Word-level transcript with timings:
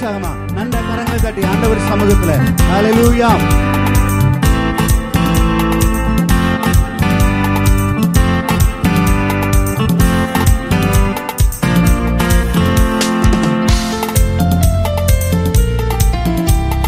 உற்சாகமா 0.00 0.30
நல்ல 0.56 0.74
கரங்களை 0.88 1.18
தட்டி 1.18 1.42
ஆண்டவர் 1.50 1.80
சமூகத்துல 1.88 2.32
ஹalleluya 2.64 3.30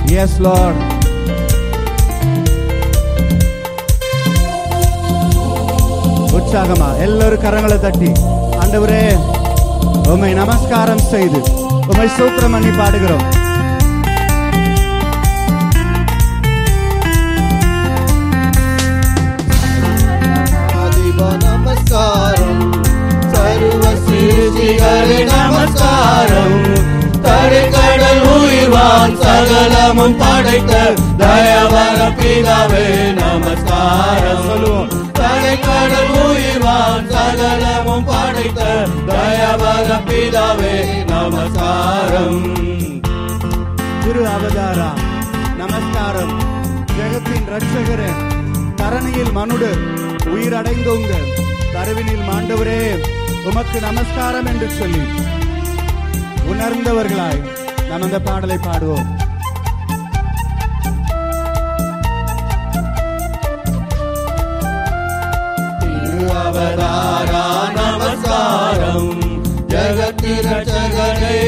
Yes, 0.06 0.38
Lord. 0.38 0.76
உற்சாகமா 6.36 6.88
எல்லாரும் 7.04 7.42
கரங்களை 7.44 7.78
தட்டி 7.78 8.10
ஆண்டவரே 8.60 9.04
உம்மை 10.12 10.32
நமஸ்காரம் 10.34 11.06
செய்து 11.12 11.40
உம்மை 11.90 12.08
சூத்திரம் 12.08 12.50
பண்ணி 12.50 12.68
பாடுகிறோம். 12.68 13.38
நமஸ்காரம் 21.38 22.72
சர்வ 23.32 23.92
சிருஷ்டிகளே 24.06 25.24
நமஸ்காரம். 25.24 26.64
தடைக்கடல் 27.22 28.22
உயிர்வான் 28.34 29.16
சகலமும் 29.18 30.16
படைத்த 30.16 30.92
தயவர 31.18 32.08
பிதாவே 32.08 33.12
நமஸ்காரம். 33.12 34.44
சொல்லுவோம். 34.46 35.09
தடைக்கடல் 35.50 36.10
உயிர்வான் 36.24 37.06
சகலமும் 37.10 38.04
படைத்த 38.04 38.88
தயவர 39.06 39.88
பிதாவே 40.08 40.74
நமஸ்காரம். 41.06 42.54
திரு 44.04 44.26
அவதாரா 44.26 44.90
நமஸ்காரம். 45.56 46.34
ஜெகத்தின் 46.98 47.48
ரட்சகரே 47.54 48.10
தரணியில் 48.76 49.32
மனுடர் 49.32 49.82
உயிரடைந்தோங்க. 50.34 51.12
கருவினில் 51.72 52.24
மாண்டவரே 52.30 53.04
உமக்கு 53.44 53.80
நமஸ்காரம் 53.80 54.46
என்று 54.46 54.68
சொல்லி. 54.78 55.02
உணர்ந்தவர்களாய் 56.52 57.42
நாம் 57.88 58.02
அந்த 58.02 58.20
பாடலை 58.20 58.56
பாடுவோம். 58.56 59.28
अवतारा 66.28 67.44
नमस्कारम् 67.76 69.10
जगति 69.72 70.34
रचगणे 70.46 71.39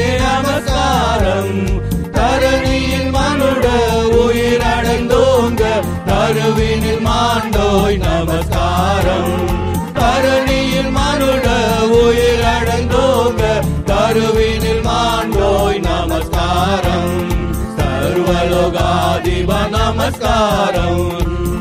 நமஸ்காரம். 20.03 21.09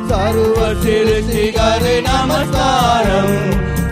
சர்வ 0.09 0.61
சிருஷ்டிகரே 0.85 2.03
நமஸ்காரம். 2.03 3.35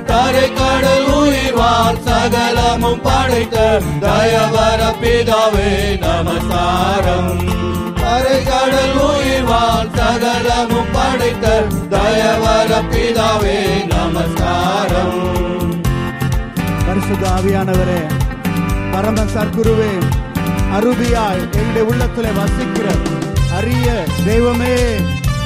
தரை 0.06 0.52
கடல் 0.52 1.06
உயிர்வார் 1.18 1.98
சகலமும் 2.06 3.02
படைத்த 3.02 3.82
தயவர 4.00 4.80
பிதாவே 5.02 5.70
நமஸ்காரம். 5.98 7.30
தரை 7.94 8.38
கடல் 8.44 8.96
உயிர்வார் 9.08 9.88
சகலமும் 9.96 10.90
படைத்த 10.92 11.46
தயவர 11.90 12.80
பிதாவே 12.90 13.86
நமஸ்காரம். 13.94 15.18
பரிசுத்த 16.86 17.24
ஆவியானவரே 17.36 18.00
பரம 18.92 19.22
சர்க்குருவே 19.36 19.92
அருபியாய் 20.76 21.42
எங்களுடைய 21.52 21.84
உள்ளத்திலே 21.84 22.28
வசிக்கிற 22.28 22.88
அரிய 23.60 23.88
தெய்வமே 24.24 24.74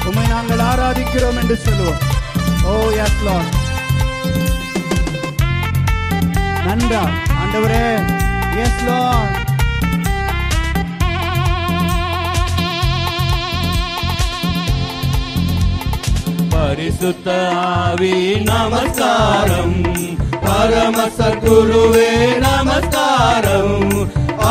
உமை 0.05 0.25
நாங்கள் 0.27 0.59
ஆராதிக்கிறோம் 0.59 1.39
என்று 1.41 1.57
சொல்லுவோம். 1.57 2.01
ஓ 2.65 2.75
எஸ் 3.05 3.23
லார்ட் 3.25 3.55
நன்றா 6.67 7.01
ஆண்டவரே. 7.41 7.87
எஸ் 8.57 8.83
லார்ட் 8.87 9.43
பரிசுத்த 16.49 17.53
ஆவி 17.55 18.35
நமஸ்காரம். 18.41 19.77
பரம 20.41 21.09
சத்குருவே 21.19 22.39
நமஸ்காரம். 22.39 23.89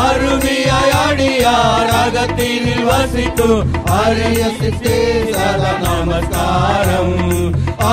அருவியாய் 0.02 0.94
அடியார் 1.06 1.92
அகத்தினில் 2.02 2.84
வசித்து 2.84 3.48
அரிய 3.84 4.42
சித்தேசர 4.60 5.62
நமஸ்காரம் 5.82 7.16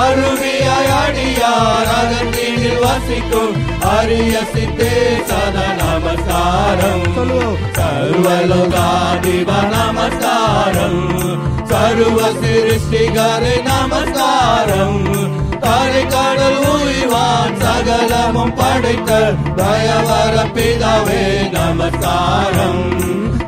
அருவியாய் 0.02 0.92
அடியார் 1.02 1.92
அகத்தினில் 2.00 2.80
வசித்து 2.80 3.42
அரிய 3.96 4.40
சித்தேசர 4.54 5.56
நமஸ்காரம் 5.80 7.00
சர்வலோகாதிப 7.76 9.50
நமஸ்காரம். 9.70 11.00
சர்வ 11.64 12.20
சிருஷ்டிகர 12.40 13.44
நமஸ்காரம். 13.62 15.00
தாரை 15.64 16.04
கடல் 16.06 16.60
உயிர்வான் 16.72 17.56
சகலமும் 17.62 18.54
படைத்த 18.54 19.10
தயவர 19.56 20.34
பிதாவே 20.56 21.22
நமஸ்காரம். 21.50 22.84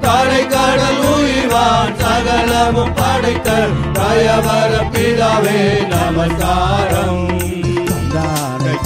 தாரை 0.01 0.43
கடல் 0.47 1.01
உயிர்வான் 1.15 1.95
சகலமும் 2.03 2.95
படைத்த 2.95 3.51
தயவர 3.93 4.73
பிதாவே 4.95 5.61
நமஸ்காரம். 5.95 7.23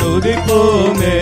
துதிப்போமே 0.00 1.18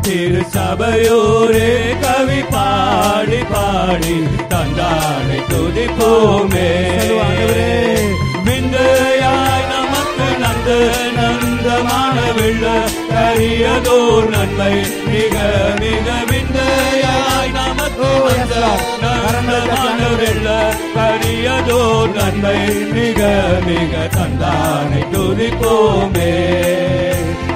திரு 0.00 0.42
சபையோரே 0.54 1.70
கவி 2.02 2.40
பாடி 2.52 3.40
பாடி 3.52 4.16
தந்தாரை 4.52 5.40
துதிப்போமே. 5.52 6.70
நந்தமான 11.16 12.16
வெள்ள 12.32 12.66
கரியதோர் 13.12 14.28
நன்மை. 14.28 14.74
மிக 15.06 15.36
மிக 15.80 16.08
விந்தையாய் 16.30 17.52
நமக்கு 17.52 18.08
வந்த 18.24 18.54
நந்தமான 19.02 20.00
வெள்ள 20.20 20.74
கரியதோர் 20.96 22.12
நன்மை. 22.18 22.58
மிக 22.96 23.20
மிக 23.66 23.94
தந்தானை 24.16 25.02
துதிப்போமே. 25.12 26.32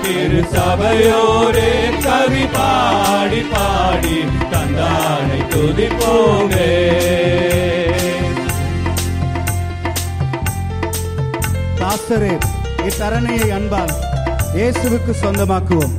திரு 0.03 0.43
சபையோரே 0.55 1.71
கவி 2.05 2.45
பாடி 2.47 3.41
பாடி 3.53 4.17
தந்தானை 4.53 5.41
துதிப்போமே. 5.53 6.71
பாஸ்டரே 11.81 12.33
இத்தரணையை 12.87 13.49
அன்பால் 13.51 13.93
இயேசுவுக்கு 14.55 15.13
சொந்தமாக்குவோம். 15.23 15.95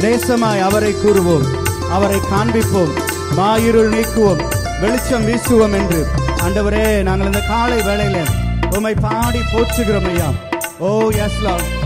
நேசமாய் 0.00 0.60
அவரை 0.60 0.94
கூறுவோம். 0.94 1.46
அவரை 1.90 2.20
காண்பிப்போம். 2.32 2.92
மாயிருள் 3.36 3.92
நீக்குவோம். 3.92 4.42
வெளிச்சம் 4.80 5.28
வீசுவோம் 5.28 5.72
என்று. 5.72 6.06
ஆண்டவரே 6.44 7.02
நாங்கள் 7.02 7.26
இந்த 7.26 7.40
காலை 7.40 7.78
வேளையில 7.78 8.16
உம்மை 8.74 8.94
பாடி 8.94 9.38
போற்றுகிறோம் 9.38 10.10
ஐயா. 10.12 10.30
ஓ 10.78 11.10
எஸ் 11.10 11.40
லார்ட் 11.42 11.80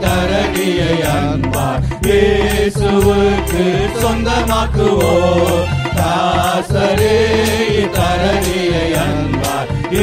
தரணியை 0.00 1.00
அன்பார் 1.02 1.82
இயேசுவுக்கு 2.00 3.64
சொந்தமாக்குவோ 4.02 5.14
தாசரே 5.96 7.16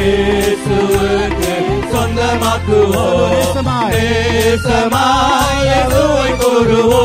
இயேசுவுக்கு 0.04 1.54
சொந்தமாக்குவோ 1.92 3.04
நேசமாய். 3.32 3.92
நேசமாய் 3.94 5.64
இயேசுவை 5.64 6.32
கூறுவோ 6.32 7.04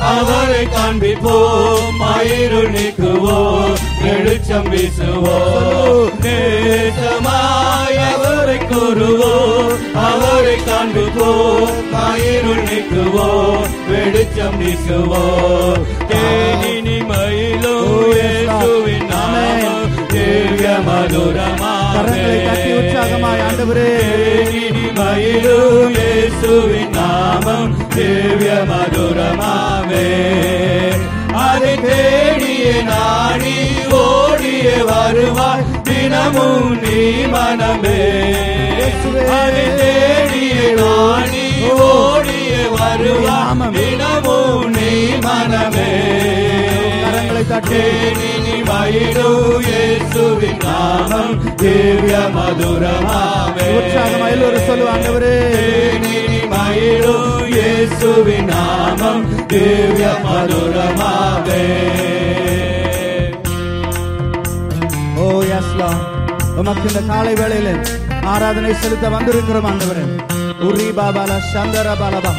அவரை 0.00 0.66
காண்பிப்போம். 0.66 1.98
மயிரு 2.00 2.62
நீக்குவோ 2.70 3.68
வெளிச்சம் 4.02 4.72
வீசுவோம். 4.72 6.10
நேசமாய் 6.20 7.98
அவரை 8.14 8.58
கூறுவோம். 8.58 9.78
அவரை 9.94 10.56
காண்போம் 10.64 11.70
மயிருள் 11.92 12.62
நீக்குவோம். 12.62 13.66
வெளிச்சம் 13.88 14.60
வீசுவோம். 14.60 15.86
தேனினி 16.08 17.06
மயிலும் 17.06 18.12
இயேசுவின் 18.12 19.06
நாமம் 19.06 20.06
திவ்ய 20.08 20.78
கரங்களை 22.00 22.38
தட்டி 22.46 22.70
உற்சாகமாய் 22.72 23.42
ஆண்டவரே. 23.46 23.90
மயிலும் 24.98 25.94
இயேசுவின் 25.96 26.92
நாமம் 26.96 27.74
திவ்ய 27.94 28.50
மதுரமாவே 28.70 30.06
அதை 31.44 31.74
தேடிய 31.84 32.66
நாடி 32.90 33.56
ஓடிய 34.00 34.68
வருவாய் 34.90 35.66
தினமும் 35.88 36.70
நீ 36.82 36.98
மனமே. 37.34 38.00
அதை 39.38 39.66
தேடிய 39.80 40.56
நாடி 40.80 41.46
ஓடிய 41.88 42.52
வருவாய் 42.76 43.72
தினமும் 43.78 44.66
நீ 44.76 44.90
மனமே. 45.26 45.90
கரங்களை 47.40 47.44
தட்டி 47.50 47.80
தேனினி 48.16 48.56
மயிலும் 48.68 49.60
இயேசுவின் 49.66 50.60
நாமம். 50.64 51.32
திவ்ய 51.60 52.16
மதுரமாவே 52.36 53.66
உற்சாகமாய் 53.78 54.34
எல்லோரும் 54.34 54.66
சொல்லுவோம் 54.68 54.92
ஆண்டவரே. 54.94 55.34
தேனினி 55.54 56.40
மயிலும் 56.52 57.46
இயேசுவின் 57.54 58.48
நாமம். 58.52 59.22
திவ்ய 59.52 60.06
மதுரமாவே 60.26 61.62
ஓ 65.22 65.26
எஸ் 65.58 65.74
உமக்கு 66.60 66.86
இந்த 66.90 67.00
காலை 67.10 67.34
வேளையில 67.40 67.68
ஆராதனை 68.32 68.72
செலுத்த 68.82 69.08
வந்திருக்கிறோம் 69.16 69.68
ஆண்டவரே. 69.70 70.04
உரி 70.68 70.88
பாபால 70.98 71.32
சந்தர 71.52 71.88
பாலபா. 72.02 72.32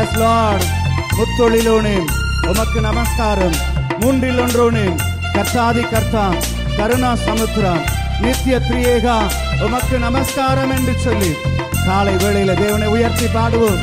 எஸ் 0.00 0.16
லார்ட் 0.22 0.66
முத்தொழிலோனே 1.18 1.96
உமக்கு 2.50 2.78
நமஸ்காரம். 2.88 3.56
மூன்றில் 4.02 4.40
ஒன்றோனே 4.40 4.86
கர்த்தாதி 5.34 5.82
கர்த்தா 5.92 6.24
கருணா 6.78 7.10
சமுத்திரா 7.24 7.74
நித்திய 8.22 8.56
திரியேகா 8.60 9.16
உமக்கு 9.66 9.96
நமஸ்காரம் 9.98 10.72
என்று 10.76 10.94
சொல்லி 10.98 11.32
காலை 11.86 12.14
வேளையில 12.16 12.54
தேவனை 12.54 12.88
உயர்த்தி 12.88 13.28
பாடுவோம் 13.28 13.80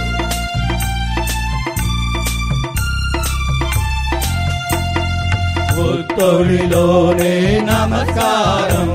புத்தொழிலோனே 6.01 7.33
நமஸ்காரம் 7.68 8.94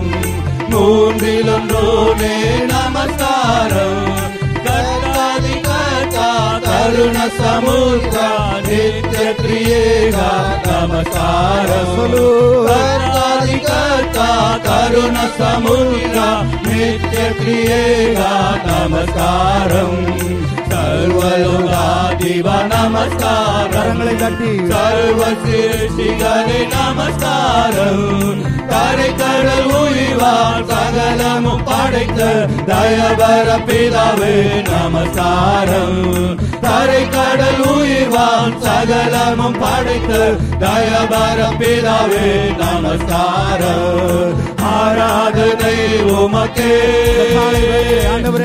மூன்றிலொன்றோனே 0.73 2.35
நமஸ்காரம் 2.71 4.01
கர்த்தாதி 4.03 4.03
கர்த்தா 4.15 4.34
கருண 6.85 7.27
சமுத்திரா 7.27 8.29
நித்ய 8.69 9.35
கிரியேகா 9.43 10.31
நமஸ்காரம் 10.67 11.97
சொல்லு. 11.97 12.67
கர்த்தாதி 12.69 13.65
கர்த்தா 13.65 14.59
கருண 14.63 15.21
சமுத்திரா 15.39 16.29
நித்ய 16.67 17.19
கிரியேகா 17.41 18.33
நமஸ்காரம். 18.67 20.07
சர்வலோகாதிவ 20.69 22.67
நமஸ்காரம். 22.67 23.71
கரங்களை 23.71 24.17
தட்டி. 24.17 24.67
சர்வ 24.67 25.27
சிருஷ்டிகளே 25.31 26.69
நமஸ்காரம். 26.69 28.43
கரை 28.69 29.15
கடல் 29.15 29.67
உயிர்வான் 29.67 30.67
சகலமும் 30.67 31.65
படைத்த 31.65 32.49
தயபர 32.67 33.59
பிதாவே 33.67 34.63
நமஸ்காரம். 34.69 36.53
கரை 36.65 37.09
கடல் 37.09 37.65
உயிர்வான் 37.65 38.59
சகலமும் 38.59 39.59
படைத்த 39.59 40.37
தயபர 40.61 41.53
பிதாவே 41.59 42.57
நமஸ்காரம் 42.57 44.43
ஆராதனை 44.63 46.05
உமக்கே. 46.05 46.73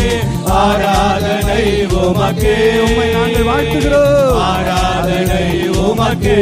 ஆராதனை 0.58 1.86
உமக்கே. 1.86 2.80
உம்மை 2.80 3.12
நாங்கள் 3.12 3.46
வாழ்த்துகிறோம். 3.46 4.34
ஆராதனை 4.34 5.70
உமக்கே. 5.70 6.40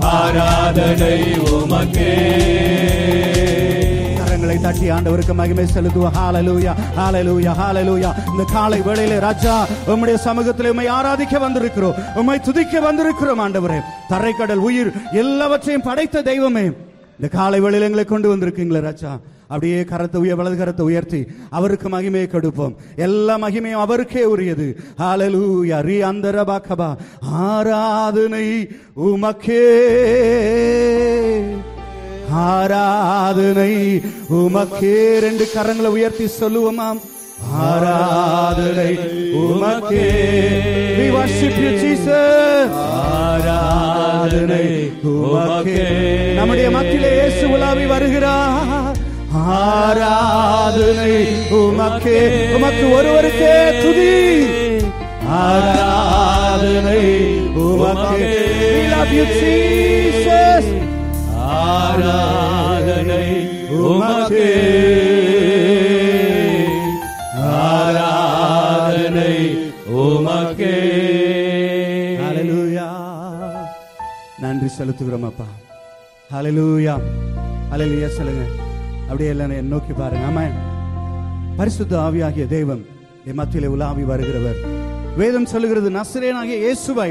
ஆராதனை 0.00 1.22
உமக்கே. 1.32 2.12
கரங்களை 4.18 4.60
தட்டி 4.60 4.90
ஆண்டவருக்கு 4.90 5.34
மகிமை 5.34 5.64
செலுத்துவோம். 5.64 6.10
ஹalleluya 6.18 6.74
ஹalleluya 6.98 7.52
ஹalleluya. 7.52 8.12
இந்த 8.30 8.44
காலை 8.52 8.80
வேளையிலே 8.80 9.18
ராஜா 9.18 9.66
உம்முடைய 9.86 10.14
சமூகத்திலே 10.24 10.68
உம்மை 10.68 10.86
ஆராதிக்க 10.86 11.38
வந்திருக்கிறோம். 11.38 11.94
உம்மை 12.14 12.40
துதிக்க 12.40 12.80
வந்திருக்கிறோம் 12.80 13.40
ஆண்டவரே. 13.40 13.80
தரைக்கடல் 14.08 14.58
உயிர் 14.58 14.92
எல்லாவற்றையும் 15.12 15.82
படைத்த 15.82 16.22
தெய்வமே. 16.22 16.62
இந்த 17.20 17.28
காலை 17.30 17.60
வேளையில 17.60 17.80
எங்களை 17.80 18.04
கொண்டு 18.04 18.36
வந்திருக்கீங்களே 18.36 18.80
ராஜா. 18.80 19.18
அப்படியே 19.48 19.82
கரத்தை 19.82 20.16
உய 20.16 20.34
வலது 20.34 20.64
கரத்தை 20.64 20.80
உயர்த்தி 20.80 21.26
அவருக்கு 21.50 21.88
மகிமையை 21.88 22.26
கொடுப்போம். 22.26 22.76
எல்லா 22.96 23.38
மகிமையும் 23.38 23.84
அவருக்கே 23.84 24.24
உரியது. 24.24 24.76
ஹalleluya 24.98 25.84
ரி 25.84 26.02
அந்தரபாகபா 26.02 26.96
ஆராதனை 27.20 28.68
உமக்கே. 28.96 29.66
ஆராதனை 32.30 34.02
உமக்கே. 34.30 35.18
ரெண்டு 35.18 35.48
கரங்களை 35.54 35.86
உயர்த்தி 35.86 36.24
சொல்லுவோமாம் 36.24 37.00
ஆராதனை 37.52 38.98
உமக்கே. 39.34 40.06
We 40.98 41.08
worship 41.18 41.54
you 41.62 41.72
jesus. 41.82 42.70
ஆராதனை 43.02 44.92
உமக்கே. 45.04 46.34
நம்முடைய 46.34 46.70
மத்தியிலே 46.70 47.10
இயேசு 47.12 47.50
உலாவி 47.50 47.86
வருகிறார். 47.86 48.75
ஆராதனை 49.36 51.14
உமக்கே. 51.50 52.18
உமக்கு 52.54 52.84
ஒருவருக்கே 52.96 53.56
துதி 53.82 54.14
ஆராதனை 55.28 57.02
உமக்கே. 57.56 58.30
We 58.72 58.82
love 58.92 59.12
you 59.12 59.26
ஆராதனை 61.36 63.24
உமக்கே. 63.70 64.50
ஆராதனை 67.42 69.32
உமக்கே. 69.90 70.74
ஹalleluya 72.22 72.88
நன்றி 74.38 74.68
செலுத்துகிறோம் 74.78 75.24
அப்பா. 75.24 75.44
ஹalleluya 76.34 76.96
ஹalleluya 77.72 78.06
சொல்லுங்க. 78.06 78.64
அப்படியே 79.06 79.28
எல்லாம் 79.34 79.50
என்னை 79.50 79.70
நோக்கி 79.74 79.92
பாருங்க. 79.92 80.24
ஆமா 80.28 80.44
பரிசுத்த 81.58 81.92
ஆவியாகிய 82.06 82.46
தெய்வம் 82.56 82.82
என் 83.28 83.38
மத்தியிலே 83.40 83.68
உலாவி 83.74 84.04
வருகிறவர். 84.12 84.58
வேதம் 85.20 85.50
சொல்லுகிறது 85.52 85.90
நசரேனாகிய 85.90 86.56
இயேசுவை 86.64 87.10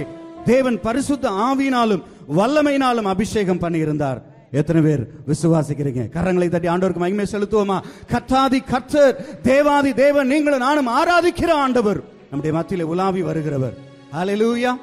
தேவன் 0.52 0.78
பரிசுத்த 0.88 1.30
ஆவியினாலும் 1.48 2.04
வல்லமையினாலும் 2.40 3.10
அபிஷேகம் 3.14 3.62
பண்ணியிருந்தார். 3.64 4.20
எத்தனை 4.60 4.82
பேர் 4.88 5.04
விசுவாசிக்கிறீங்க? 5.32 6.04
கரங்களை 6.16 6.48
தட்டி 6.50 6.68
ஆண்டவருக்கு 6.74 7.04
மகிமை 7.04 7.26
செலுத்துவோமா? 7.32 7.78
கத்தாதி 8.14 8.60
கர்த்தர் 8.72 9.42
தேவாதி 9.42 9.94
தேவன் 9.94 10.28
நீங்களும் 10.28 10.66
நானும் 10.68 10.92
ஆராதிக்கிற 11.00 11.52
ஆண்டவர். 11.66 12.00
நம்முடைய 12.30 12.54
மத்தியிலே 12.58 12.86
உலாவி 12.94 13.22
வருகிறவர். 13.30 13.76
ஹalleluya 14.16 14.74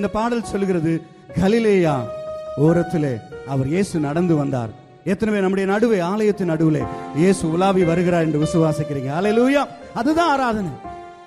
இந்த 0.00 0.08
பாடல் 0.18 0.50
சொல்லுகிறது 0.52 0.92
கலிலேயா 1.40 1.96
ஓரத்திலே 2.64 3.14
அவர் 3.52 3.68
இயேசு 3.74 3.94
நடந்து 4.08 4.36
வந்தார். 4.36 4.72
எத்தனை 5.04 5.40
நம்முடைய 5.40 5.72
நடுவே 5.72 5.98
ஆலயத்தின் 5.98 6.50
நடுவிலே 6.52 6.82
இயேசு 7.16 7.50
உலாவி 7.50 7.84
வருகிறார் 7.84 8.22
என்று 8.22 8.38
விசுவாசிக்கிறீங்க. 8.38 9.10
ஹalleluya 9.16 9.66
அதுதான் 9.94 10.28
ஆராதனை. 10.28 10.70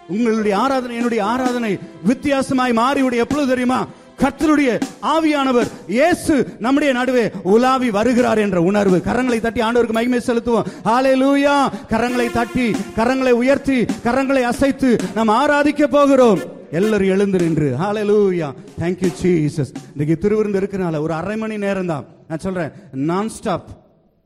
உங்களுடைய 0.07 0.57
ஆராதனை 0.57 0.95
என்னுடைய 0.95 1.25
ஆராதனை 1.25 1.79
வித்தியாசமாய் 2.07 2.79
மாறிவிட 2.79 3.15
எப்பொழுது 3.15 3.47
தெரியுமா? 3.47 3.85
கத்தருடைய 4.21 4.79
ஆவியானவர் 5.01 5.69
இயேசு 5.87 6.55
நம்முடைய 6.59 6.93
நடுவே 6.93 7.31
உலாவி 7.43 7.89
வருகிறார் 7.91 8.37
என்ற 8.37 8.61
உணர்வு. 8.61 8.97
கரங்களை 8.97 9.41
தட்டி 9.41 9.61
ஆண்டவருக்கு 9.61 9.91
மகிமை 9.91 10.19
செலுத்துவோம். 10.27 10.65
ஹalleluya 10.85 11.69
கரங்களை 11.89 12.31
தட்டி 12.31 12.75
கரங்களை 12.95 13.31
உயர்த்தி 13.31 13.85
கரங்களை 14.03 14.41
அசைத்து 14.41 14.97
நாம் 15.15 15.27
ஆராதிக்க 15.27 15.87
போகிறோம். 15.87 16.39
எல்லாரும் 16.77 17.11
எழுந்து 17.15 17.37
நின்று 17.43 17.67
ஹாலலூயா 17.81 18.47
தேங்க்யூ 18.81 19.09
you 19.23 19.65
இன்னைக்கு 19.93 20.15
திருவிருந்து 20.23 20.59
இருக்கனால 20.61 20.99
ஒரு 21.05 21.13
அரை 21.13 21.35
மணி 21.41 21.57
நேரம் 21.57 21.91
தான். 21.91 22.05
நான் 22.27 22.43
சொல்றேன் 22.45 22.71
நான் 23.09 23.29
ஸ்டாப் 23.35 23.67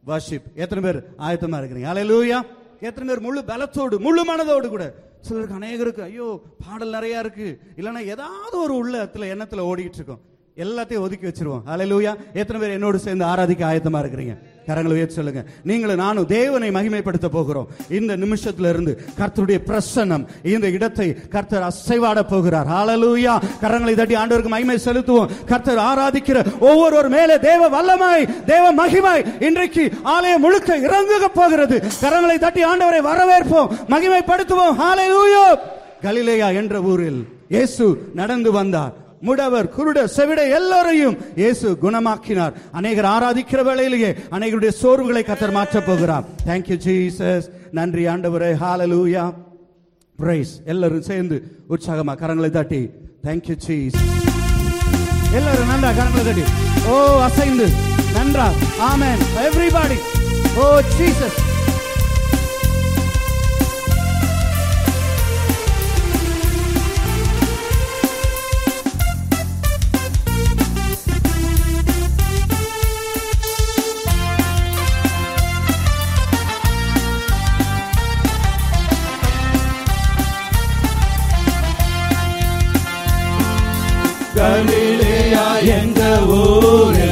வர்ஷிப் 0.08 0.48
எத்தனை 0.64 0.82
பேர் 0.86 1.00
ஆயத்தமா 1.28 1.58
இருக்கிறீங்க? 1.60 1.90
ஹாலலூயா 1.90 2.40
எத்தனை 2.88 3.08
பேர் 3.10 3.26
முழு 3.28 3.42
பலத்தோடு 3.52 3.98
முழு 4.06 4.24
மனதோடு 4.30 4.68
கூட. 4.76 4.86
சிலருக்கு 5.22 5.60
அநேகருக்கு 5.60 6.04
ஐயோ 6.10 6.28
பாடல் 6.66 6.96
நிறைய 6.98 7.20
இருக்கு. 7.20 7.48
இல்லைன்னா 7.78 8.04
ஏதாவது 8.16 8.56
ஒரு 8.64 8.74
உள்ளத்துல 8.82 9.30
எண்ணத்துல 9.34 9.68
ஓடிட்டு 9.72 10.00
இருக்கோம். 10.00 10.24
எல்லாத்தையும் 10.58 11.04
ஒதுக்கி 11.06 11.28
வச்சிருவோம். 11.28 11.62
அலையிலூயா 11.74 12.16
எத்தனை 12.34 12.62
பேர் 12.62 12.76
என்னோடு 12.78 13.00
சேர்ந்து 13.00 13.26
ஆராதிக்க 13.26 13.64
ஆயத்தமா 13.72 14.00
இருக்கிறீங்க? 14.04 14.36
கரங்களை 14.68 14.94
உயர்த்தி 14.96 15.16
சொல்லுங்க. 15.16 15.46
நீங்களும் 15.64 15.96
நானும் 15.96 16.26
தேவனை 16.26 16.70
மகிமைப்படுத்த 16.70 17.28
போகிறோம். 17.28 17.68
இந்த 17.90 18.18
நிமிஷத்துல 18.18 18.70
இருந்து 18.70 19.00
கர்த்தருடைய 19.20 19.60
பிரசன்னம் 19.70 20.28
இந்த 20.44 20.70
இடத்தை 20.70 21.08
கர்த்தர் 21.30 21.68
அசைவாட 21.70 22.22
போகிறார். 22.30 22.68
ஆளலூயா 22.68 23.42
கரங்களை 23.62 23.96
தட்டி 23.96 24.16
ஆண்டவருக்கு 24.16 24.48
மகிமை 24.48 24.78
செலுத்துவோம். 24.86 25.30
கர்த்தர் 25.46 25.78
ஆராதிக்கிற 25.78 26.60
ஒவ்வொருவர் 26.60 27.10
மேலே 27.10 27.40
தேவ 27.40 27.70
வல்லமாய் 27.78 28.30
தேவ 28.46 28.72
மகிமை 28.72 29.18
இன்றைக்கு 29.40 29.92
ஆலயம் 30.04 30.42
முழுக்க 30.42 30.78
இறங்குக 30.78 31.26
போகிறது. 31.34 31.84
கரங்களை 32.02 32.38
தட்டி 32.38 32.64
ஆண்டவரை 32.64 33.02
வரவேற்போம். 33.12 33.72
மகிமைப்படுத்துவோம். 33.90 34.78
ஹalleluya 34.84 35.60
கலிலேயா 36.02 36.50
என்ற 36.50 36.82
ஊரில் 36.82 37.28
இயேசு 37.50 38.12
நடந்து 38.14 38.52
வந்தார். 38.52 39.06
முடவர் 39.22 39.70
குருட 39.78 40.06
செவிட 40.06 40.48
எல்லாரையும் 40.48 41.18
இயேசு 41.36 41.78
குணமாக்கினார். 41.82 42.54
அநேகர் 42.72 43.06
ஆராதிக்கிற 43.06 43.64
வேளையிலேயே 43.64 44.16
அநேகருடைய 44.32 44.72
சோர்வுகளை 44.82 45.24
கத்தர் 45.24 45.52
மாற்றப் 45.52 45.86
போகிறார். 45.86 46.24
தேங்க்யூ 46.46 46.78
ஜீசஸ் 46.86 47.50
நன்றி 47.72 48.08
ஆண்டவரே. 48.08 48.52
ஹாலலூயா 48.64 49.34
பிரைஸ் 50.16 50.62
எல்லாரும் 50.66 51.02
சேர்ந்து 51.02 51.44
உற்சாகமா 51.70 52.16
கரங்களை 52.22 52.50
தட்டி. 52.50 52.90
தேங்க்யூ 53.24 53.58
ஜீசஸ் 53.68 54.16
எல்லாரும் 55.34 55.70
நன்றா 55.70 55.92
கரங்களை 56.00 56.24
தட்டி. 56.26 56.44
ஓ 56.88 57.22
அசைந்து. 57.22 57.68
நன்றா. 58.16 58.48
ஆமேன் 58.92 59.22
எவ்ரிபாடி 59.48 60.00
ஓ 60.58 60.80
ஜீசஸ் 60.98 61.40
கலிலேயா 84.48 85.46
என்ற 85.78 86.02
ஊரே? 86.36 87.07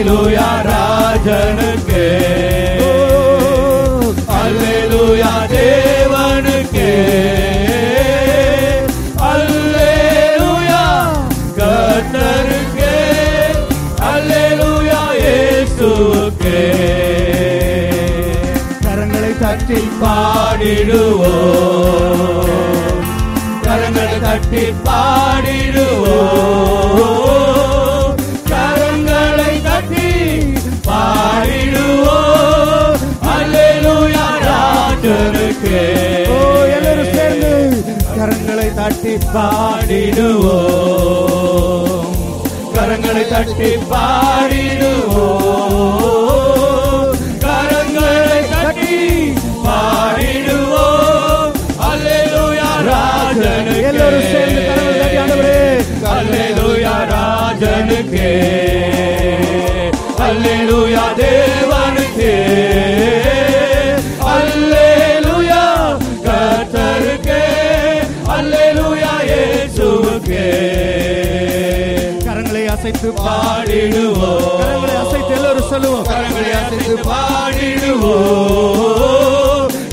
அல்லேலூயா 0.00 0.50
ராஜனுக்கே. 0.66 2.04
அல்லேலூயா 4.36 5.32
தேவனுக்கே. 5.52 6.92
அல்லேலூயா 9.30 10.80
கர்த்தருக்கே. 11.58 12.94
அல்லேலூயா 14.12 15.02
இயேசுவுக்கே. 15.18 16.62
கரங்களை 18.86 19.32
தட்டி 19.38 19.82
பாடிடுவோ 20.02 21.34
கரங்களை 23.66 24.18
தட்டி 24.20 24.64
பாடிடுவோ 24.86 26.18
கரங்களை 38.80 38.92
தட்டி 38.92 39.14
பாடிடுவோம் 39.32 40.46
கரங்களை 42.74 43.24
தட்டி 43.32 43.70
பாடிடுவோம் 43.90 44.78
கரங்களை 47.44 48.40
தட்டி 48.52 48.96
பாடிடுவோம் 49.66 51.52
அல்லேலூயா 51.90 52.70
ராஜனுக்கே 52.88 53.76
எல்லாரும் 53.90 54.28
சேர்ந்து 54.32 54.62
கரங்களை 54.70 54.96
தட்டி 55.02 55.18
ஆண்டவரே 55.22 55.60
அல்லேலூயா 56.14 56.96
ராஜனுக்கே 57.12 58.32
அசைத்து 73.16 73.22
பாடிடுவோம். 73.22 74.60
கரங்களை 74.60 75.06
அசைத்து 75.06 75.34
எல்லாரும் 75.34 75.68
சொல்லுவோம். 75.68 76.04
கரங்களை 76.04 76.50
அசைத்து 76.60 76.96
பாடிடுவோம். 76.96 78.04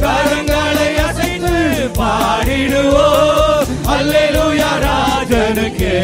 கரங்களை 0.02 0.96
அசைத்து 1.08 1.56
பாடிடுவோம். 1.98 3.66
அல்லேலூயா 3.98 4.72
ராஜனுக்கே. 4.86 5.96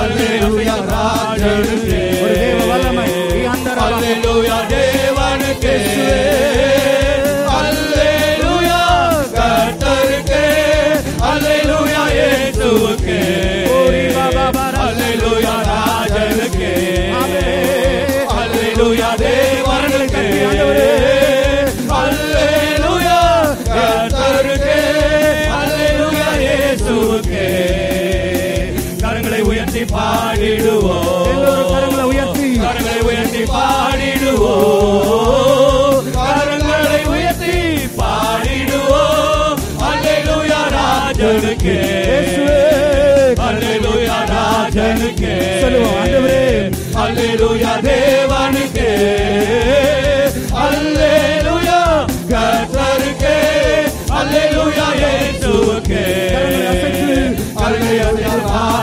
அல்லேலூயா 0.00 0.76
ராஜனுக்கே. 0.92 2.22
ஒரு 2.22 2.34
தேவ 2.34 2.64
வல்லமை. 2.64 3.10
அல்லேலூயா 3.76 4.58
தேவனுக்கே. 4.68 6.23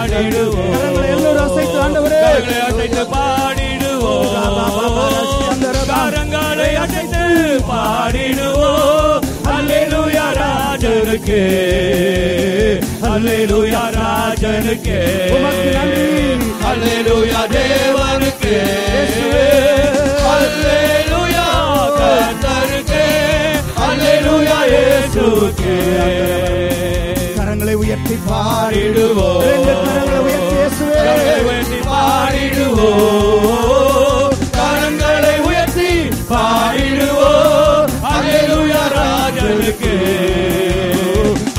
பாடிடுவோம். 0.02 1.08
எல்லோரும் 1.08 1.52
அசைத்து 1.52 1.82
ஆண்டவரே. 1.82 2.20
அசைத்து 2.70 3.08
பாடிடுவோம். 3.14 4.30
கரங்களை 5.90 6.76
அசைத்து 6.76 7.62
பாடிடுவோம். 7.70 9.20
அல்லேலூயா 9.46 10.28
ராஜனுக்கு. 10.40 11.42
அல்லேலூயா 13.02 13.84
ராஜனுக்கு. 13.98 15.00
அல்லேலூயா 16.70 17.42
தேவனுக்கு. 17.56 18.56
அல்லேலூயா 20.34 21.48
கர்த்தருக்கு. 22.00 23.04
அல்லேலூயா 23.88 24.60
இயேசுக்கு. 24.72 25.74
உயர்த்தி 28.12 28.28
பாடி 28.28 28.80
பாடிடுவோம் 28.84 29.44
ரெண்டு 29.44 29.74
கரங்களை 29.78 30.20
உயர்த்தி 30.22 30.48
இயேசுவே. 30.52 30.96
கரங்களை 31.00 31.36
உயர்த்தி 31.48 31.80
பாடிடுவோம் 31.92 33.14
கரங்களை 34.58 35.36
உயர்த்தி 35.48 35.90
பாடிடுவோம் 36.32 37.88
அல்லேலூயா 38.12 38.84
ராஜனுக்கே 38.96 39.96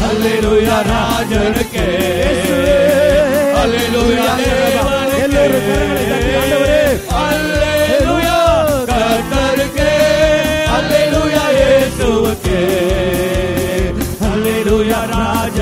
அல்லேலூயா 0.09 0.77
ராஜனுக்கே 0.91 1.89
அல்லேலூயா 3.63 4.27
தேவனுக்கே. 4.39 5.19
எல்லோரும் 5.25 5.65
கரங்களை 5.67 6.05
தட்டி 6.11 6.33
ஆண்டவரே. 6.41 6.83
அல்லேலூயா 7.23 8.37
கர்த்தருக்கே 8.91 9.91
அல்லேலூயா 10.77 11.45
இயேசுவுக்கே 11.57 12.61
அல்லேலூயா 14.29 15.01
ராஜனுக்கே 15.13 15.31
உமக்கு 15.45 15.62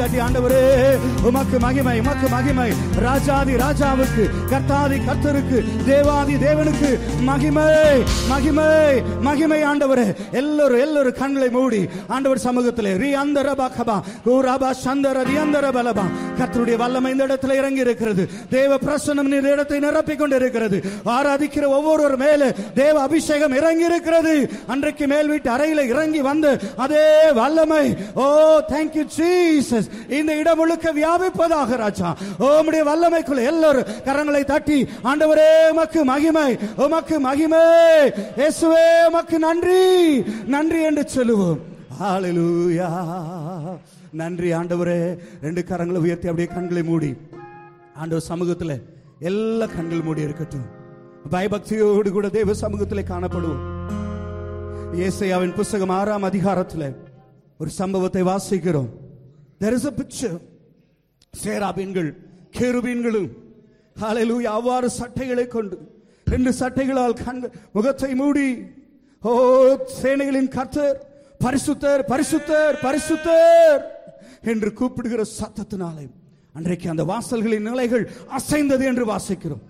தட்டி 0.00 0.18
ஆண்டவரே 0.20 0.62
உமக்கு 1.22 1.58
மகிமை 1.58 2.00
உமக்கு 2.00 2.28
மகிமை. 2.28 2.68
ராஜாதி 3.02 3.54
ராஜாவுக்கு 3.56 4.24
கர்த்தாதி 4.50 4.98
கர்த்தருக்கு 5.08 5.58
தேவாதி 5.86 6.34
தேவனுக்கு 6.36 6.90
மகிமை 7.28 7.64
மகிமை 8.30 9.02
மகிமை 9.26 9.60
ஆண்டவரே. 9.70 10.06
எல்லோரும் 10.40 10.80
எல்லோரும் 10.84 11.18
கண்களை 11.20 11.48
மூடி 11.56 11.80
ஆண்டவர் 12.14 12.44
சமூகத்திலே. 12.46 12.92
ரீ 13.02 13.10
அந்த 13.22 13.38
ரபாகபா 13.48 13.96
கூராபா 14.26 14.70
சந்தர 14.84 15.16
ரியந்தர 15.30 15.66
பலபா 15.76 16.06
வல்லமை 16.82 17.10
இந்த 17.12 17.24
இடத்துல 17.26 17.56
இறங்கி 17.60 17.80
இருக்கிறது 17.80 18.22
தேவ 18.50 18.76
பிரசனம் 18.84 19.30
இந்த 19.36 19.48
இடத்தை 19.54 19.78
நிரப்பிக் 19.84 20.20
கொண்டிருக்கிறது 20.20 20.78
ஆராதிக்கிற 21.14 21.64
ஒவ்வொருவர் 21.76 22.16
மேல 22.16 22.42
தேவ 22.74 22.94
அபிஷேகம் 23.00 23.56
இறங்கி 23.60 23.84
இருக்கிறது 23.84 24.34
அன்றைக்கு 24.72 25.06
மேல் 25.12 25.30
வீட்டு 25.32 25.48
அறையில 25.56 25.84
இறங்கி 25.92 26.20
வந்து 26.20 26.50
அதே 26.84 27.06
வல்லமை. 27.40 27.84
ஓ 28.14 28.24
தேங்க்யூ 28.72 29.04
ஜீசஸ் 29.16 29.88
இந்த 30.18 30.30
இடம் 30.42 30.58
முழுக்க 30.60 30.92
வியாபிப்பதாக 31.00 31.76
ராஜா. 31.84 32.10
ஓ 32.38 32.48
உம்முடைய 32.60 32.84
வல்லமைக்குள்ள 32.90 33.44
எல்லாரும் 33.52 33.88
கரங்களை 34.08 34.42
தட்டி 34.52 34.78
ஆண்டவரே 35.10 35.50
உமக்கு 35.72 36.02
மகிமை 36.12 36.50
உமக்கு 36.86 37.09
உமக்கு 37.16 37.20
மகிமை. 37.20 37.58
இயேசுவே 38.36 39.06
உமக்கு 39.06 39.38
நன்றி. 39.38 40.20
நன்றி 40.46 40.82
என்று 40.82 41.08
சொல்லுவோம். 41.08 41.58
ஹalleluya 42.00 42.88
நன்றி 44.12 44.52
ஆண்டவரே. 44.52 45.18
ரெண்டு 45.42 45.64
கரங்களை 45.68 45.96
உயர்த்தி 45.96 46.28
அப்படியே 46.28 46.54
கண்களை 46.54 46.82
மூடி. 46.82 47.16
ஆண்டவர் 47.94 48.24
சமூகத்தில் 48.24 48.82
எல்லா 49.18 49.66
கண்கள் 49.66 50.02
மூடி 50.02 50.20
இருக்கட்டும். 50.20 50.64
பயபக்தியோடு 51.30 52.10
கூட 52.10 52.28
தேவ 52.28 52.52
சமூகத்திலே 52.52 53.02
காணப்படுவோம். 53.02 53.62
ஏசையாவின் 54.94 55.54
புஸ்தகம் 55.54 55.88
ஆறாம் 55.88 56.22
அதிகாரத்தில் 56.22 56.96
ஒரு 57.58 57.70
சம்பவத்தை 57.70 58.22
வாசிக்கிறோம். 58.22 58.88
There 59.60 59.76
is 59.78 59.86
a 59.86 59.94
picture. 59.94 60.40
சேராபீன்கள் 61.44 62.14
கேருபீன்களும் 62.58 64.44
அவ்வாறு 64.44 64.90
சட்டைகளை 64.90 65.46
கொண்டு 65.46 65.98
ரெண்டு 66.30 66.50
சட்டைகளால் 66.60 67.20
கண்கள் 67.24 67.54
முகத்தை 67.72 68.10
மூடி 68.14 68.48
ஓ 69.22 69.32
சேனைகளின் 70.00 70.50
கர்த்தர் 70.56 70.98
பரிசுத்தர் 71.44 72.02
பரிசுத்தர் 72.10 72.76
பரிசுத்தர் 72.84 73.82
என்று 74.44 74.70
கூப்பிடுகிற 74.72 75.22
சத்தத்தினாலே 75.40 76.06
அன்றைக்கு 76.54 76.86
அந்த 76.90 77.02
வாசல்களின் 77.04 77.68
நிலைகள் 77.70 78.04
அசைந்தது 78.38 78.84
என்று 78.90 79.04
வாசிக்கிறோம். 79.04 79.60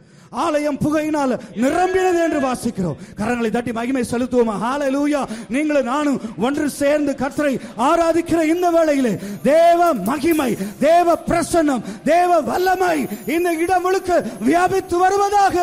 ஆலயம் 0.45 0.79
புகையினால் 0.79 1.33
நிரம்பினது 1.63 2.19
என்று 2.27 2.41
வாசிக்கிறோம். 2.41 2.99
கரங்களை 3.19 3.51
தட்டி 3.51 3.73
மகிமை 3.73 4.05
செலுத்துவோமா? 4.11 4.57
லூயா 4.95 5.21
நீங்களும் 5.49 5.89
நானும் 5.93 6.19
ஒன்று 6.39 6.67
சேர்ந்து 6.81 7.13
கர்த்தரை 7.13 7.55
ஆராதிக்கிற 7.89 8.41
இந்த 8.53 8.67
வேளையிலே 8.71 9.13
தேவ 9.43 9.81
மகிமை 10.11 10.51
தேவ 10.81 11.17
பிரசன்னம் 11.29 11.83
தேவ 12.05 12.41
வல்லமை 12.41 12.97
இந்த 13.37 13.51
இடம் 13.65 13.83
முழுக்க 13.83 14.11
வியாபித்து 14.41 14.99
வருவதாக 14.99 15.57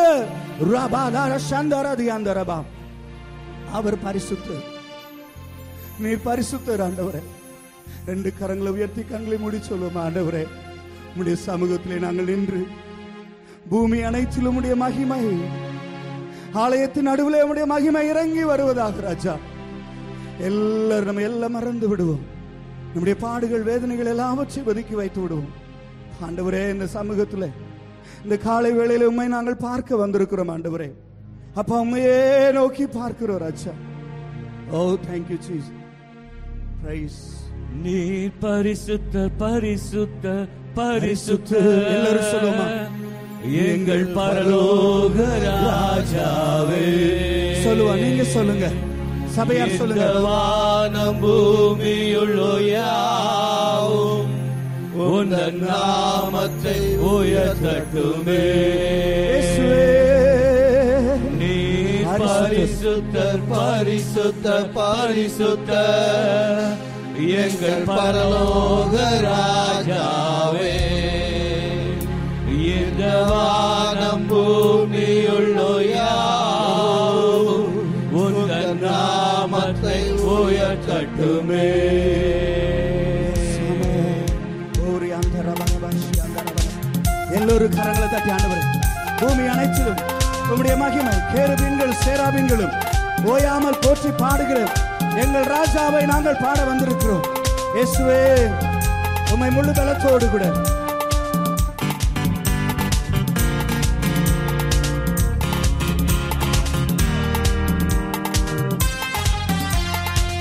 அவர் 3.72 3.96
பரிசுத்தர் 4.04 4.64
நீர் 5.98 6.24
பரிசுத்தர் 6.24 6.82
ஆண்டவரே. 6.86 7.22
ரெண்டு 8.06 8.32
கரங்களை 8.40 8.68
உயர்த்தி 8.68 9.02
கண்களை 9.02 9.38
முடி 9.38 9.58
சொல்லுவோம் 9.62 9.98
ஆண்டவரே. 10.04 10.44
உடைய 11.16 11.36
சமூகத்திலே 11.46 11.98
நாங்கள் 11.98 12.24
நின்று 12.24 12.66
பூமி 13.68 14.02
அனைத்திலும் 14.02 14.56
உடைய 14.56 14.76
மகிமை 14.76 15.22
ஆலயத்தின் 16.52 17.08
நடுவில் 17.08 17.42
உடைய 17.42 17.66
மகிமை 17.66 18.08
இறங்கி 18.08 18.44
வருவதாக 18.44 19.00
ராஜா. 19.00 19.36
எல்லாரும் 20.38 21.04
நம்ம 21.04 21.20
எல்லாம் 21.20 21.52
மறந்து 21.52 21.88
விடுவோம். 21.88 22.24
நம்முடைய 22.86 23.20
பாடுகள் 23.20 23.62
வேதனைகள் 23.62 24.06
எல்லாவற்றையும் 24.06 24.66
ஒதுக்கி 24.66 24.94
வைத்து 24.94 25.20
விடுவோம். 25.20 25.52
ஆண்டவரே 26.26 26.70
இந்த 26.70 26.86
சமூகத்தில் 26.86 27.66
இந்த 28.24 28.36
காலை 28.46 28.70
வேளையில 28.78 29.08
உண்மை 29.10 29.26
நாங்கள் 29.34 29.62
பார்க்க 29.66 30.00
வந்திருக்கிறோம் 30.00 30.52
ஆண்டவரே. 30.54 30.88
அப்ப 31.60 31.80
உண்மையே 31.82 32.18
நோக்கி 32.58 32.84
பார்க்கிறோம் 32.98 33.42
ராஜா. 33.46 33.72
ஓ 34.76 34.80
தேங்க்யூ 35.08 35.38
சீஸ் 35.48 35.68
பிரைஸ் 36.82 37.20
நீர் 37.84 38.36
பரிசுத்த 38.44 39.16
பரிசுத்த 39.42 40.26
பரிசுத்த 40.78 41.52
எல்லாரும் 41.94 42.30
சொல்லுவோமா? 42.32 42.68
எங்கள் 43.66 44.04
பரலோக 44.18 45.16
ராஜாவே. 45.46 46.84
சொல்லுவா 47.64 47.94
நீங்க 48.04 48.24
சொல்லுங்க. 48.36 48.68
சபையார் 49.36 49.78
சொல்லுங்க. 49.80 50.06
வானம் 50.26 51.20
பூமியுள்ளோ 51.22 52.52
யாவும் 52.72 54.17
உந்தன் 55.06 55.58
நாமத்தை 55.62 56.78
உயர்த்தட்டுமே. 57.08 58.42
நீர் 61.38 62.06
பரிசுத்தர் 62.22 63.42
பரிசுத்தர் 63.52 64.70
பரிசுத்தர் 64.74 66.64
எங்கள் 67.38 67.86
பரலோக 67.90 68.94
ராஜாவே 69.26 70.74
இந்த 72.76 73.02
வானம் 73.30 74.26
பூமியுள்ளோ 74.30 75.17
பகவாசி. 87.60 87.76
கரங்களை 87.76 88.08
தட்டி 88.08 88.30
ஆண்டவர் 88.34 88.64
பூமி 89.20 89.44
அனைத்திலும் 89.48 90.00
உம்முடைய 90.48 90.74
மகிமை 90.76 91.14
கேருபீன்கள் 91.32 91.98
சேராபீன்களும் 92.02 92.74
ஓயாமல் 93.28 93.80
போற்றி 93.82 94.10
பாடுகிற 94.20 94.58
எங்கள் 95.22 95.50
ராஜாவை 95.52 96.02
நாங்கள் 96.06 96.40
பாட 96.42 96.58
வந்திருக்கிறோம் 96.64 97.24
இயேசுவே 97.74 98.20
உம்மை 99.32 99.50
முழு 99.50 99.72
பலத்தோடு 99.72 100.28
கூட 100.28 100.44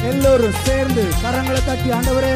எல்லோரும் 0.09 0.57
சேர்ந்து 0.65 1.03
கரங்களை 1.21 1.61
தட்டி 1.63 1.89
ஆண்டவரே 1.91 2.33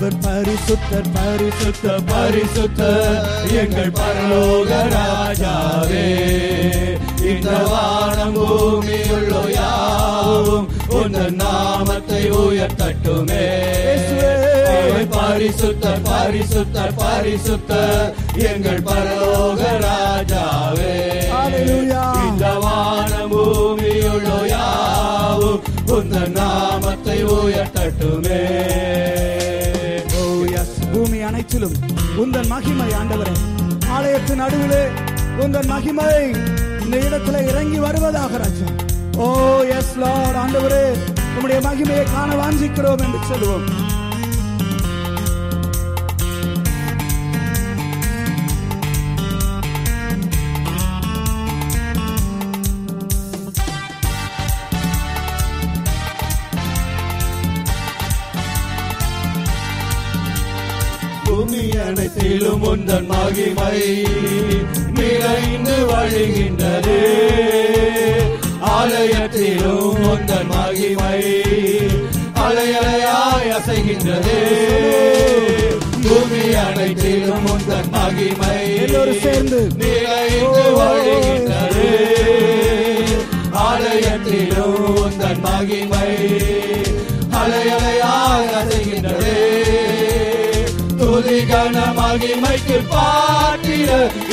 அவர் 0.00 0.18
பரிசுத்தர் 0.24 1.08
பரிசுத்த 1.14 1.86
பரிசுத்த 1.94 1.94
பரிசுத்த 2.10 2.82
எங்கள் 3.62 3.90
பரலோக 3.90 4.70
ராஜாவே 4.92 6.04
இந்த 7.30 7.48
வானம் 7.70 8.36
பூமியுள்ளோ 8.36 9.40
யாவும் 9.54 10.68
உந்தன் 10.98 11.34
நாமத்தை 11.34 12.22
உயர்த்தட்டுமே. 12.30 13.48
பரிசுத்தர் 15.16 16.04
பரிசுத்தர் 16.10 16.94
பரிசுத்தர். 17.00 18.08
எங்கள் 18.50 18.82
பரலோக 18.82 19.62
ராஜாவே. 19.86 20.94
இந்த 22.28 22.52
வானம் 22.58 23.30
பூமியுள்ள 23.30 24.30
யாவும் 24.46 25.60
உந்தன் 25.88 26.32
நாமத்தை 26.32 27.18
உயர்த்தட்டுமே. 27.24 28.42
அனைத்திலும் 31.38 31.74
உந்தன் 32.22 32.48
மகிமை 32.52 32.86
ஆண்டவரே. 33.00 33.34
ஆலயத்தின் 33.96 34.40
நடுவிலே 34.42 34.80
உந்தன் 35.42 35.68
மகிமை 35.72 36.06
இந்த 36.84 36.96
இடத்துல 37.08 37.42
இறங்கி 37.50 37.78
வருவதாக 37.84 38.38
ராஜா. 38.42 38.68
ஓ 39.16 39.26
எஸ் 39.76 39.92
லார்ட் 40.02 40.38
ஆண்டவரே 40.42 40.82
உம்முடைய 41.34 41.58
மகிமையை 41.68 42.04
காண 42.14 42.30
வாஞ்சிக்கிறோம் 42.40 43.04
என்று 43.06 43.20
சொல்லுவோம். 43.30 43.66
பூமி 61.38 61.70
அனைத்திலும் 61.78 62.62
உந்தன் 62.62 63.06
மகிமை 63.06 63.80
நிறைந்து 64.94 65.74
வழிகின்றது. 65.86 66.96
ஆலயத்திலும் 68.60 70.00
உந்தன் 70.12 70.48
மகிமை 70.48 71.20
அலையலையாய் 72.34 73.50
அசைகின்றது. 73.58 74.36
பூமி 76.02 76.54
அனைத்திலும் 76.54 77.46
உந்தன் 77.46 77.90
மகிமை 77.90 78.76
எல்லோரும் 78.76 79.20
சேர்ந்து. 79.20 79.70
நிறைந்து 79.76 80.64
வழிகின்றது. 80.78 81.88
ஆலயத்திலும் 83.52 84.96
உந்தன் 84.96 85.40
மகிமை 85.40 86.10
அலையலையாய் 87.32 88.28
துதி 88.52 88.77
கன 91.58 91.78
மகிமைக்கு 91.96 92.76
பாட்டிட 92.90 93.90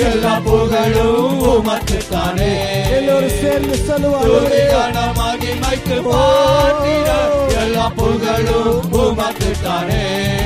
எல்லா 0.08 0.34
புகழும் 0.40 1.40
உமக்குத்தானே. 1.52 2.50
எல்லோரும் 2.98 3.38
சேர்ந்து 3.42 3.78
சொல்லுவாங்க 3.78 4.60
கன 4.74 4.98
மகிமைக்கு 5.20 5.98
பாட்டிட 6.08 7.10
எல்லா 7.62 7.86
புகழும் 7.96 8.94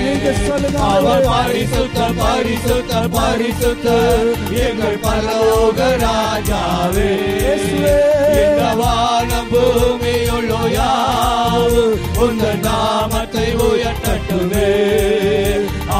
நீங்க 0.04 0.32
சொல்லுங்க 0.48 0.80
அவர். 0.90 1.26
பரிசுத்தர் 1.28 2.16
பரிசுத்தர் 2.22 3.10
பரிசுத்தர் 3.10 4.30
எங்கள் 4.66 4.98
பரலோக 5.04 5.80
ராஜாவே. 6.06 7.10
இந்த 8.40 8.64
வானம் 8.82 9.50
பூமியுள்ள 9.52 10.54
யாவும் 10.70 11.96
உங்கள் 12.18 12.62
நாமத்தை 13.40 13.50
உயர்த்தட்டுமே. 13.68 14.70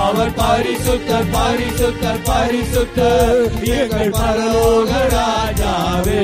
அவர் 0.04 0.34
பரிசுத்தர் 0.40 1.30
பரிசுத்தர் 1.36 2.22
பரிசுத்தர். 2.30 3.42
எங்கள் 3.78 4.12
பரலோக 4.18 4.92
ராஜாவே. 5.16 6.24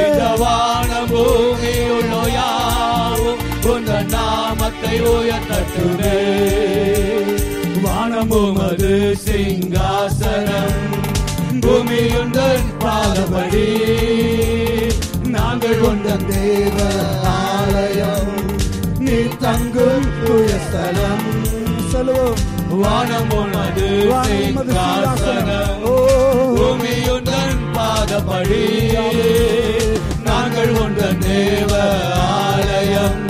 இந்த 0.00 0.24
வானம் 0.42 1.08
பூமியுள்ள 1.12 2.14
யாவும் 2.36 3.40
உங்கள் 3.72 4.08
நாமத்தை 4.16 4.94
உயர்த்தட்டுமே. 5.14 6.18
வானமும் 7.84 8.60
அது 8.68 8.92
சிங்காசனம் 9.24 10.84
பூமியுந்தன் 11.64 12.68
பாதபடி 12.84 13.68
நாங்கள் 15.36 15.80
உந்தன் 15.90 16.26
தேவ 16.30 16.76
ஆலயம். 17.38 18.47
தங்கும் 19.26 20.06
புயஸ்தலம் 20.24 21.46
சொல்லுவோம். 21.92 22.34
வானம். 22.68 23.26
ஓ. 25.82 26.06
பூமியுந்தன் 26.56 27.58
பாதபடி. 27.72 28.92
நாங்கள் 30.24 30.72
உந்தன் 30.72 31.18
தேவ 31.18 32.02
ஆலயம். 32.14 33.26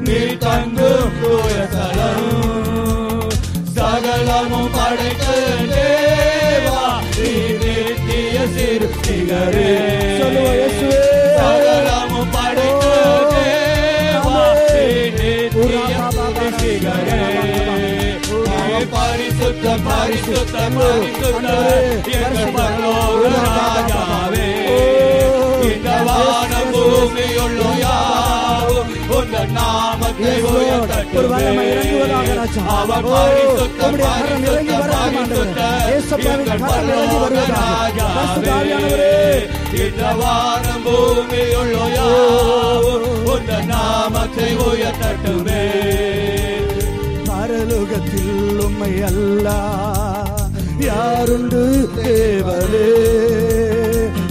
நீ 0.00 0.36
தங்கும் 0.38 1.12
புயஸ்தலம் 1.22 2.46
சகலமும் 3.74 4.70
படைத்த 4.72 5.24
தேவா 5.68 7.00
நீ 7.20 7.30
நித்திய 7.30 8.40
சிறுத்திகரே 8.40 9.76
சொல்லுவோம் 10.18 11.07
பரிசுத்த 19.86 20.56
பரிசுத்த 20.76 21.46
பரிசுத்த 21.48 21.48
எங்கள் 22.18 22.54
பரலோக 22.56 23.22
ராஜாவே 23.48 24.48
இந்த 25.68 25.88
வானம் 26.08 26.70
பூமியுள்ள 26.74 27.62
யாவும் 27.82 28.90
உங்கள் 29.16 29.50
நாமத்தை 29.56 30.32
ஒரு 31.12 31.28
வல்லமை 31.30 31.64
இறங்குவதாக 31.68 32.34
ராஜா. 32.38 32.62
அவர் 32.74 33.06
ஓ, 33.06 33.14
பரிசுத்த 33.14 33.80
உம்முடைய 33.84 34.08
கரம் 34.20 34.44
இறங்கி 34.48 34.74
வரட்டும் 34.74 35.18
ஆண்டவரே. 35.18 35.68
இயேசப்பாவின் 35.86 36.48
கரம் 36.50 36.90
இறங்கி 36.90 37.18
வருவதாக. 37.18 37.98
பரிசுத்த 38.16 38.50
ஆவியானவரே. 38.54 39.14
இந்த 39.80 40.02
வானம் 40.20 40.84
பூமியுள்ள 40.84 41.76
யாவும் 41.96 43.06
உங்கள் 43.32 43.66
நாமத்தை 43.72 44.50
உயர்த்தட்டுமே 44.66 45.62
பரலோகத்தில் 47.48 48.58
உண்மை 48.64 49.02
அல்ல. 49.02 49.50
யாருண்டு 50.80 51.88
தேவரே 51.96 52.90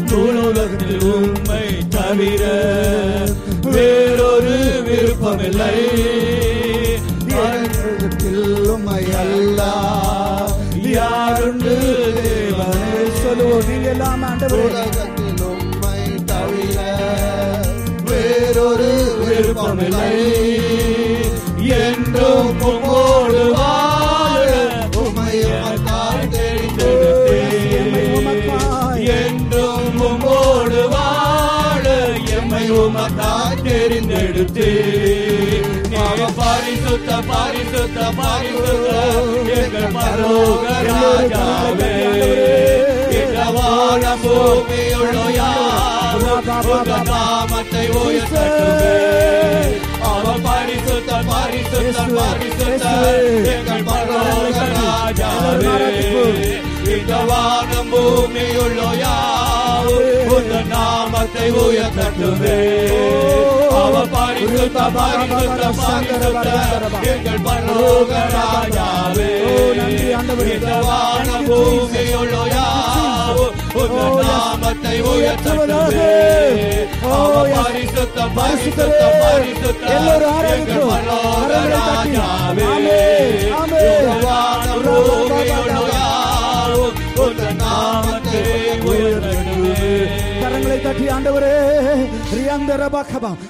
பூலோகத்தில் 0.06 1.02
உண்மை 1.02 1.88
தவிர 1.90 2.44
வேறொரு 3.62 4.84
விருப்பமில்லை. 4.86 5.80
பரலோகத்தில் 7.28 8.68
உண்மை 8.68 9.04
அல்ல. 9.16 9.64
யாருண்டு 10.76 11.76
தேவரே 12.24 13.10
சொல்லுவோம் 13.24 13.68
நீங்க 13.68 13.90
எல்லாம் 13.90 14.24
ஆண்டவரே. 14.24 14.90
தவிர 16.26 16.98
வேறொரு 18.06 19.16
விருப்பமில்லை. 19.28 20.87
என்றும் 22.20 22.62
உம்மோடு 22.68 23.42
வாழ 23.52 24.46
உமையமக்காய் 25.02 26.22
என்னை 26.22 26.32
தெரிந்தெடுத்தேன் 26.36 27.98
உமக்காய். 28.12 29.04
என்றும் 29.18 29.92
உம்மோடு 30.02 30.80
வாழ 30.90 31.84
எம்மை 32.38 32.64
உமக்காய் 32.78 33.62
தெரிந்தெடுத்தேன் 33.68 35.66
பரிசுத்த 36.40 37.12
பரிசுத்த 37.30 38.00
பரிசுத்த 38.18 38.90
எங்கள் 39.58 39.94
நாமத்தை 47.10 47.84
உயர்த்தட்டுமே 48.00 48.96
அவர் 50.28 50.42
பரிசுத்த 50.46 51.12
பரிசுத்த 51.28 52.00
பரிசுத்த 52.16 52.86
எங்கள் 53.52 53.84
பரலோக 53.84 54.58
ராஜாவே 54.74 55.76
இந்த 56.96 57.13
வானம் 57.30 57.92
பூமியுள்ள 57.92 58.82
யாவும் 59.02 60.10
உங்கள் 60.30 60.68
நாமத்தை 60.68 61.48
உயர்த்தட்டுமே. 61.62 62.58
அவர் 63.80 64.12
பரிசுத்த 64.13 64.80
பரிசுத்த 64.98 65.63
பரிசுத்த. 65.80 66.48
எங்கள் 67.13 67.44
பரலோக 67.48 68.12
ராஜாவே 68.36 69.32
இந்த 70.50 70.74
வானம் 70.88 71.48
பூமியுள்ள 71.50 72.36
யாவும் 72.50 73.07
உங்கள் 73.80 74.13
நாமத்தை 74.24 74.94
உயர்த்தட்டுமே 75.08 76.12
அவர் 77.10 77.52
பரிசுத்த 77.58 78.20
பரிசுத்த 78.38 78.90
பரிசுத்த 79.22 79.84
எல்லோரும் 79.94 80.30
எங்கள் 80.30 80.38
ஆராதிக்கிறோம். 80.38 80.92
பரலோக 80.92 81.34
கரங்களை 81.44 81.80
தட்டி. 81.80 82.16
ராஜாவே 82.16 82.66
ஆமென். 82.68 83.54
ஆமென். 83.54 83.86
இந்த 84.00 84.16
வானம் 84.26 84.84
பூமியுள்ள 84.88 85.76
யாவும் 85.92 86.96
உங்கள் 87.20 87.56
நாமத்தை 87.62 88.42
உயர்த்தட்டுமே 88.84 89.47
கரங்களை 90.58 90.78
தட்டி 90.84 91.04
ஆண்டவரே 91.15 91.50
ரியாந்தர 92.36 92.84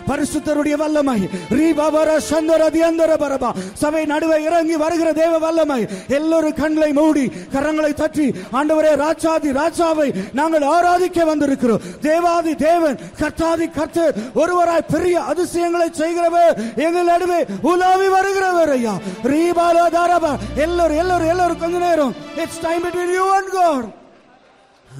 பரிசுத்தருடைய 0.08 0.76
வல்லமை. 0.82 1.20
ரீபாபர 1.58 2.10
சந்தர 2.30 2.62
தியந்தர 2.76 3.12
பரபா. 3.22 3.50
சபை 3.82 4.02
நடுவே 4.12 4.38
இறங்கி 4.48 4.76
வருகிற 4.82 5.10
தேவ 5.20 5.38
வல்லமை. 5.46 5.80
எல்லோரும் 6.18 6.58
கண்களை 6.60 6.90
மூடி 7.00 7.24
கரங்களை 7.54 7.92
தட்டி 8.02 8.28
ஆண்டவரே 8.60 8.92
ராஜாதி 9.04 9.52
ராஜாவை 9.60 10.08
நாங்கள் 10.40 10.68
ஆராதிக்க 10.76 11.28
வந்திருக்கிறோம். 11.32 11.86
தேவாதி 12.08 12.56
தேவன் 12.66 13.00
கர்த்தாதி 13.22 13.70
கர்த்தர் 13.80 14.20
ஒருவராய் 14.42 14.92
பெரிய 14.94 15.16
அதிசயங்களை 15.32 15.90
செய்கிறவர். 16.02 16.54
எங்கள் 16.88 17.10
நடுவே 17.14 17.42
உலாவி 17.72 18.10
வருகிறவர் 18.18 18.76
ஐயா. 18.78 18.98
ரீபாலா 19.32 19.88
தாரபா. 19.98 20.36
எல்லோரும் 20.68 21.02
எல்லோரும் 21.04 21.34
எல்லோரும் 21.36 21.64
கொஞ்ச 21.66 21.78
நேரம். 21.88 22.16
It's 22.44 22.64
time 22.68 22.86
between 22.86 23.18
you 23.20 23.28
and 23.40 23.54
God 23.58 23.90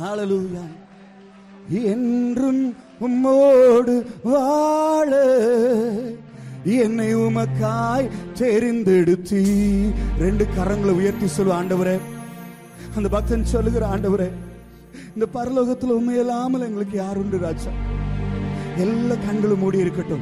ஹalleluya 0.02 0.66
என்றும் 1.70 2.76
உம்மோடு 3.02 4.06
வாழ. 4.24 5.10
என்னை 6.64 7.16
உமக்காய் 7.16 8.10
தெரிந்தெடுத்தி. 8.34 9.44
ரெண்டு 10.20 10.48
கரங்களை 10.58 10.92
உயர்த்தி 10.92 11.28
சொல்லு 11.28 11.54
ஆண்டவரே. 11.54 12.00
அந்த 12.96 13.10
பக்தன் 13.10 13.46
சொல்லுகிற 13.46 13.88
ஆண்டவரே 13.88 14.30
இந்த 15.14 15.26
பரலோகத்துல 15.34 15.96
உண்மையில்லாமல் 16.00 16.66
எங்களுக்கு 16.68 16.98
யார் 16.98 17.18
உண்டு 17.18 17.38
ராஜா? 17.38 17.72
எல்லா 18.78 19.16
கண்களும் 19.26 19.60
மூடி 19.60 19.78
இருக்கட்டும். 19.78 20.22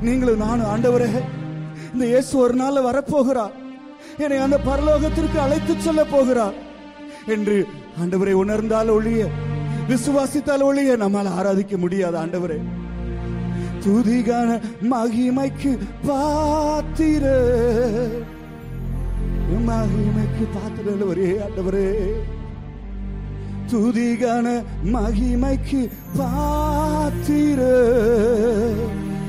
நீங்களும் 0.00 0.36
நானும் 0.36 0.66
ஆண்டவரே 0.66 1.22
இந்த 1.92 2.06
இயேசு 2.06 2.38
ஒரு 2.38 2.54
நாள் 2.54 2.86
வரப்போகிறார் 2.88 3.54
என்னை 4.18 4.38
அந்த 4.38 4.60
பரலோகத்திற்கு 4.66 5.36
அழைத்து 5.36 5.74
செல்ல 5.78 6.04
போகிறார் 6.04 6.54
என்று 7.26 7.66
ஆண்டவரை 8.02 8.32
உணர்ந்தால் 8.32 8.88
ஒழிய 8.88 9.28
விசுவாசித்தால் 9.88 10.62
ஒழிய 10.62 10.96
நம்மால் 10.96 11.26
ஆராதிக்க 11.26 11.76
முடியாது 11.76 12.18
ஆண்டவரே. 12.18 12.60
துதிகான 13.84 14.60
மகிமைக்கு 14.90 15.78
பாத்திர. 16.06 17.24
மகிமைக்கு 19.66 20.44
பாத்திர 20.54 21.06
ஒரே 21.06 21.36
ஆண்டவரே. 21.48 21.92
துதிகான 23.72 24.62
மகிமைக்கு 24.84 25.88
பாத்திர. 26.16 27.60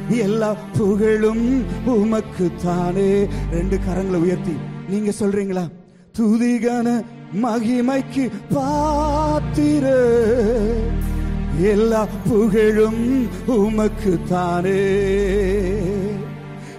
எல்லா 0.10 0.56
புகழும் 0.78 1.63
உமக்கு 1.86 2.52
தானே 2.63 3.28
ரெண்டு 3.52 3.80
கரங்களை 3.88 4.15
உயர்த்தி 4.15 4.56
நீங்க 4.89 5.12
சொல்றீங்களா? 5.19 5.79
துதிகன 6.17 7.04
மகிமைக்கு 7.43 8.30
பாத்திர. 8.50 9.86
எல்லா 11.62 12.08
புகழும் 12.28 13.28
உமக்கு 13.48 14.19
தானே. 14.30 14.95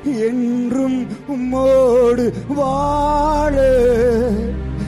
என்றும் 0.05 1.07
உம்மோடு 1.29 2.33
வாழ. 2.49 3.55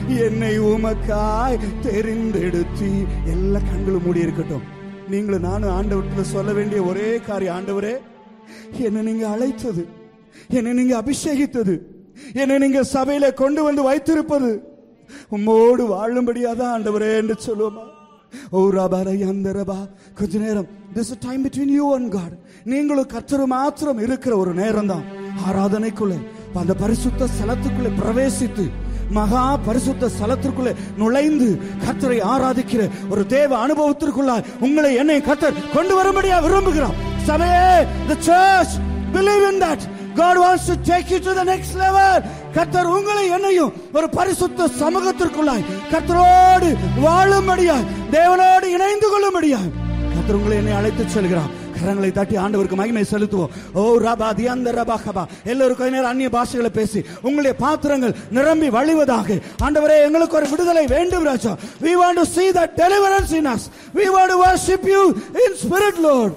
என்னை 0.07 0.59
உமக்காய் 0.59 1.59
தெரிந்தெடுத்தி 1.81 3.05
எல்லா 3.25 3.59
கண்களும் 3.59 4.05
மூடி 4.05 4.19
இருக்கட்டும். 4.19 4.61
நீங்களும் 5.09 5.41
நானும் 5.41 5.81
ஆண்டவர்கிட்ட 5.81 6.21
சொல்ல 6.21 6.53
வேண்டிய 6.53 6.81
ஒரே 6.81 7.15
காரியம் 7.17 7.59
ஆண்டவரே 7.59 7.97
என்னை 8.71 9.01
நீங்க 9.01 9.27
அழைத்தது 9.27 9.87
என்னை 10.47 10.73
நீங்க 10.73 11.01
அபிஷேகித்தது. 11.01 11.79
என்னை 12.33 12.57
நீங்க 12.57 12.81
சபையில 12.93 13.33
கொண்டு 13.33 13.63
வந்து 13.63 13.83
வைத்திருப்பது. 13.83 14.49
உம்மோடு 15.31 15.83
வாழும்படியாதான் 15.93 16.73
ஆண்டவரே 16.75 17.15
என்று 17.15 17.35
சொல்லுவோமா? 17.47 17.85
ஓ 18.51 18.69
ரபாரை 18.69 19.27
அந்த 19.27 19.51
ரபா. 19.51 19.77
கொஞ்ச 20.15 20.37
நேரம். 20.37 20.67
This 20.95 21.11
time 21.19 21.45
between 21.45 21.75
you 21.79 21.95
and 21.95 22.11
God 22.11 22.35
நீங்களும் 22.63 23.07
கத்தரு 23.07 23.45
மாத்திரம் 23.45 23.99
இருக்கிற 23.99 24.37
ஒரு 24.37 24.53
நேரம் 24.53 24.87
தான் 24.87 25.03
ஆராதனைக்குள்ளே 25.49 26.17
அந்த 26.53 26.73
பரிசுத்த 26.73 27.25
ஸ்தலத்துக்குள்ளே 27.25 27.91
பிரவேசித்து 28.01 28.71
மகா 29.09 29.57
பரிசுத்த 29.57 30.09
ஸ்தலத்திற்குள்ளே 30.19 30.75
நுழைந்து 30.97 31.59
கத்தரை 31.85 32.19
ஆராதிக்கிற 32.21 32.89
ஒரு 33.09 33.25
தேவ 33.25 33.67
அனுபவத்திற்குள்ள 33.67 34.43
உங்களை 34.59 34.95
என்னை 34.95 35.21
கத்தர் 35.21 35.53
கொண்டு 35.73 35.93
வரும்படியா 36.01 36.37
விரும்புகிறார். 36.45 36.97
சபையே 37.27 37.87
the 38.09 38.15
church 38.19 38.75
believe 39.13 39.51
in 39.51 39.61
that 39.61 39.83
God 40.21 40.37
wants 40.37 40.65
to 40.69 40.75
take 40.91 41.09
you 41.13 41.19
to 41.27 41.31
the 41.39 41.45
next 41.51 41.73
level. 41.83 42.15
கர்த்தர் 42.55 42.89
உங்களை 42.95 43.23
என்னையும் 43.35 43.73
ஒரு 43.97 44.07
பரிசுத்த 44.17 44.67
சமூகத்திற்குள்ளாய் 44.81 45.65
கர்த்தரோடு 45.91 46.69
வாழும்படியாய் 47.05 47.87
தேவனோடு 48.15 48.67
இணைந்து 48.75 49.07
கொள்ளும்படியாய் 49.13 49.71
கர்த்தர் 50.13 50.37
உங்களை 50.39 50.55
என்னை 50.61 50.73
அழைத்து 50.79 51.05
செல்கிறார். 51.15 51.51
கரங்களை 51.77 52.09
தட்டி 52.17 52.35
ஆண்டவருக்கு 52.43 52.77
மகிமை 52.81 53.03
செலுத்துவோம். 53.13 53.53
ஓ 53.79 53.81
ரபா 54.05 54.27
தியந்த 54.39 54.71
ரபா 54.77 54.97
கபா 55.05 55.23
எல்லோரும் 55.51 55.79
கொஞ்ச 55.79 55.91
நேரம் 55.95 56.11
அந்நிய 56.11 56.29
பாஷைகளை 56.37 56.71
பேசி 56.77 56.99
உங்களுடைய 57.27 57.53
பாத்திரங்கள் 57.63 58.15
நிரம்பி 58.37 58.69
வழிவதாக. 58.77 59.39
ஆண்டவரே 59.65 59.97
எங்களுக்கு 60.05 60.39
ஒரு 60.39 60.49
விடுதலை 60.53 60.85
வேண்டும் 60.95 61.27
ராஜா. 61.31 61.53
We 61.85 61.93
want 62.03 62.19
to 62.21 62.25
see 62.35 62.45
that 62.59 62.71
deliverance 62.83 63.35
in 63.41 63.51
us 63.55 63.67
we 63.99 64.07
want 64.15 64.33
to 64.35 64.39
worship 64.47 64.87
you 64.95 65.03
in 65.45 65.57
spirit 65.65 66.01
lord. 66.09 66.33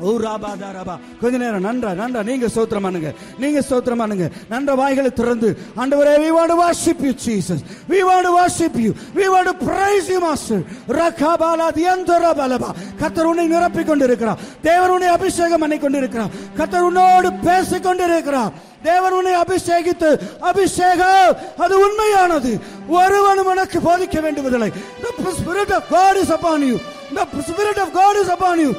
Oh 0.00 0.16
Rafah 0.18 0.50
தா 0.60 0.68
ராபா. 0.78 0.98
கொஞ்ச 1.20 1.36
நேரம் 1.36 1.64
நன்றா 1.64 1.90
நன்றா. 2.00 2.22
நீங்க 2.22 2.46
ஸ்தோத்திரம் 2.46 2.80
பண்ணுங்க. 2.80 3.12
நீங்க 3.38 3.60
ஸ்தோத்திரம் 3.70 3.96
பண்ணுங்க. 3.96 4.30
நன்ற 4.48 4.74
வாய்களை 4.74 5.10
திறந்து. 5.12 5.58
ஆண்டவரே 5.76 6.14
we 6.24 6.30
want 6.38 6.54
worship 6.62 7.00
you 7.00 7.12
Jesus 7.24 7.62
we 7.88 7.98
want 8.08 8.08
want 8.10 8.30
worship 8.38 8.78
you 8.78 8.92
we 9.14 9.18
we 9.18 9.28
want 9.34 9.48
master 9.60 9.68
ரகா 9.76 10.08
you 10.08 10.20
master. 10.20 10.58
ரகாபாலா 10.88 11.68
தியந்தர 11.78 12.32
பலபா. 12.40 12.70
கர்த்தர் 12.98 13.24
உன்னை 13.24 13.50
நிரப்பிக் 13.52 13.84
கொண்டிருக்கிறார். 13.84 14.38
தேவன் 14.62 14.90
உன்னை 14.90 15.08
அபிஷேகம் 15.08 15.60
பண்ணி 15.60 15.78
கொண்டிருக்கிறார். 15.78 16.28
கர்த்தர் 16.56 16.82
உன்னோடு 16.82 17.32
பேசிக் 17.32 17.82
கொண்டிருக்கிறார். 17.82 18.52
தேவன் 18.82 19.12
உன்னை 19.12 19.32
அபிஷேகித்து 19.36 20.18
அபிஷேகம். 20.40 21.36
அது 21.58 21.74
உண்மையானது. 21.80 22.60
ஒருவனும் 22.88 23.46
உனக்கு 23.46 23.78
போதிக்க 23.78 24.20
வேண்டுவதில்லை. 24.20 24.72
The 25.02 25.32
spirit 25.40 25.70
of 25.70 25.82
God 25.90 26.14
is 26.22 26.30
upon 26.38 26.60
you. 26.70 26.78
The 27.14 27.26
spirit 27.48 27.78
of 27.78 27.88
God 28.00 28.14
is 28.22 28.30
upon 28.36 28.58
you. 28.58 28.72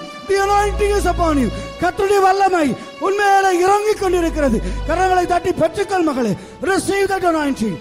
கத்துடைய 1.81 2.19
வல்லமை 2.21 2.67
உண்மையில 3.07 3.47
இறங்கிக் 3.63 4.01
கொண்டிருக்கிறது. 4.01 4.61
கரங்களை 4.87 5.25
தட்டி 5.25 5.49
பெற்றுக்கொள் 5.49 6.07
மகளே. 6.09 6.35
Receive 6.61 7.07
that 7.11 7.23
anointing. 7.31 7.75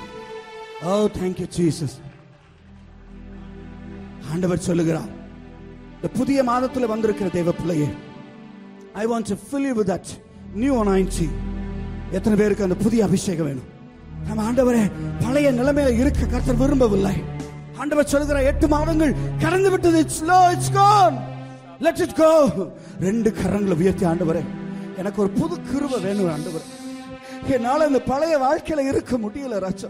Oh 0.82 1.08
thank 1.18 1.36
you 1.42 1.48
jesus. 1.58 1.92
ஆண்டவர் 4.32 4.58
சொல்லுகிறார். 4.58 5.10
இந்த 5.94 6.08
புதிய 6.16 6.42
மாதத்தில் 6.44 6.86
வந்திருக்கிற 6.86 7.28
தேவ 7.28 7.52
பிள்ளையே 7.52 7.88
I 8.94 9.06
want 9.06 9.28
to 9.30 9.36
fill 9.48 9.66
you 9.68 9.74
with 9.74 9.88
that 9.88 10.10
new 10.54 10.84
anointing. 10.84 11.32
எத்தனை 12.10 12.38
பேருக்கு 12.38 12.62
அந்த 12.62 12.74
புதிய 12.74 13.04
அபிஷேகம் 13.04 13.46
வேணும்? 13.46 13.68
நம்ம 14.26 14.52
ஆண்டவரே 14.52 14.90
பழைய 15.24 15.52
நிலைமையில 15.52 15.98
இருக்க 15.98 16.26
கர்த்தர் 16.26 16.56
விரும்பவில்லை. 16.56 17.16
ஆண்டவர் 17.76 18.06
சொல்லுகிற 18.06 18.42
எட்டு 18.42 18.68
மாதங்கள் 18.68 19.14
கடந்து 19.38 19.70
விட்டது. 19.70 19.98
It's 19.98 20.24
low 20.24 20.52
it's 20.52 20.72
gone 20.72 21.38
let 21.86 22.02
it 22.04 22.16
go 22.22 22.30
ரெண்டு 23.06 23.30
கரங்களை 23.40 23.76
உயர்த்தி 23.82 24.04
ஆண்டவரே. 24.10 24.42
எனக்கு 25.00 25.18
ஒரு 25.24 25.30
புது 25.40 25.54
கிருபை 25.70 25.98
வேணும் 26.06 26.30
ஆண்டவர். 26.34 26.64
என்னால 27.56 27.86
இந்த 27.90 28.00
பழைய 28.10 28.34
வாழ்க்கையில 28.46 28.86
இருக்க 28.92 29.12
முடியல 29.24 29.58
ராஜா. 29.66 29.88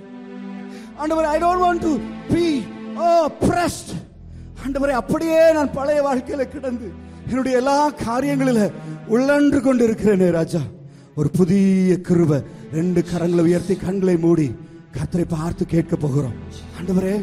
ஆண்டவர் 1.03 1.29
I 1.35 1.37
don't 1.45 1.65
want 1.65 1.85
to 1.87 1.93
be 2.33 2.45
oppressed 3.47 3.93
ஆண்டவரே 4.65 4.95
அப்படியே 5.03 5.41
நான் 5.59 5.73
பழைய 5.79 6.01
வாழ்க்கையில 6.09 6.45
கிடந்து 6.55 6.89
என்னுடைய 7.31 7.57
எல்லா 7.61 7.79
காரியங்களில 8.07 8.61
உள்ளன்று 9.15 9.61
கொண்டு 9.67 9.83
இருக்கிறேனே 9.89 10.31
ராஜா. 10.39 10.63
ஒரு 11.21 11.29
புதிய 11.39 12.01
கிருபை. 12.09 12.41
ரெண்டு 12.79 13.01
கரங்களை 13.13 13.43
உயர்த்தி 13.49 13.75
கண்களை 13.85 14.17
மூடி 14.25 14.49
கத்தரை 14.97 15.25
பார்த்து 15.37 15.63
கேட்க 15.75 15.95
போகிறோம். 15.97 16.37
ஆண்டவரே 16.79 17.15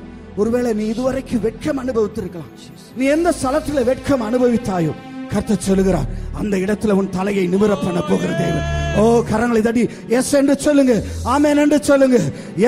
ஒருவேளை 0.41 0.71
நீ 0.80 0.86
இதுவரைக்கும் 0.93 1.43
வெட்கம் 1.47 1.80
அனுபவித்திருக்கலாம். 1.84 2.52
நீ 2.97 3.06
எந்த 3.15 3.30
ஸ்தலத்துல 3.39 3.84
வெட்கம் 3.91 4.26
அனுபவித்தாயோ 4.30 4.93
கர்த்தர் 5.32 5.65
சொல்லுகிறார் 5.67 6.10
அந்த 6.39 6.56
இடத்துல 6.65 6.95
உன் 7.00 7.10
தலையை 7.15 7.45
நிமிர 7.54 7.71
பண்ண 7.86 8.00
போகிற 8.10 8.30
தேவன். 8.43 8.65
ஓ 9.00 9.04
கரங்களை 9.32 9.62
தட்டி 9.65 9.84
எஸ் 10.17 10.34
என்று 10.39 10.56
சொல்லுங்க 10.65 10.93
ஆமென் 11.34 11.62
என்று 11.63 11.80
சொல்லுங்க. 11.89 12.19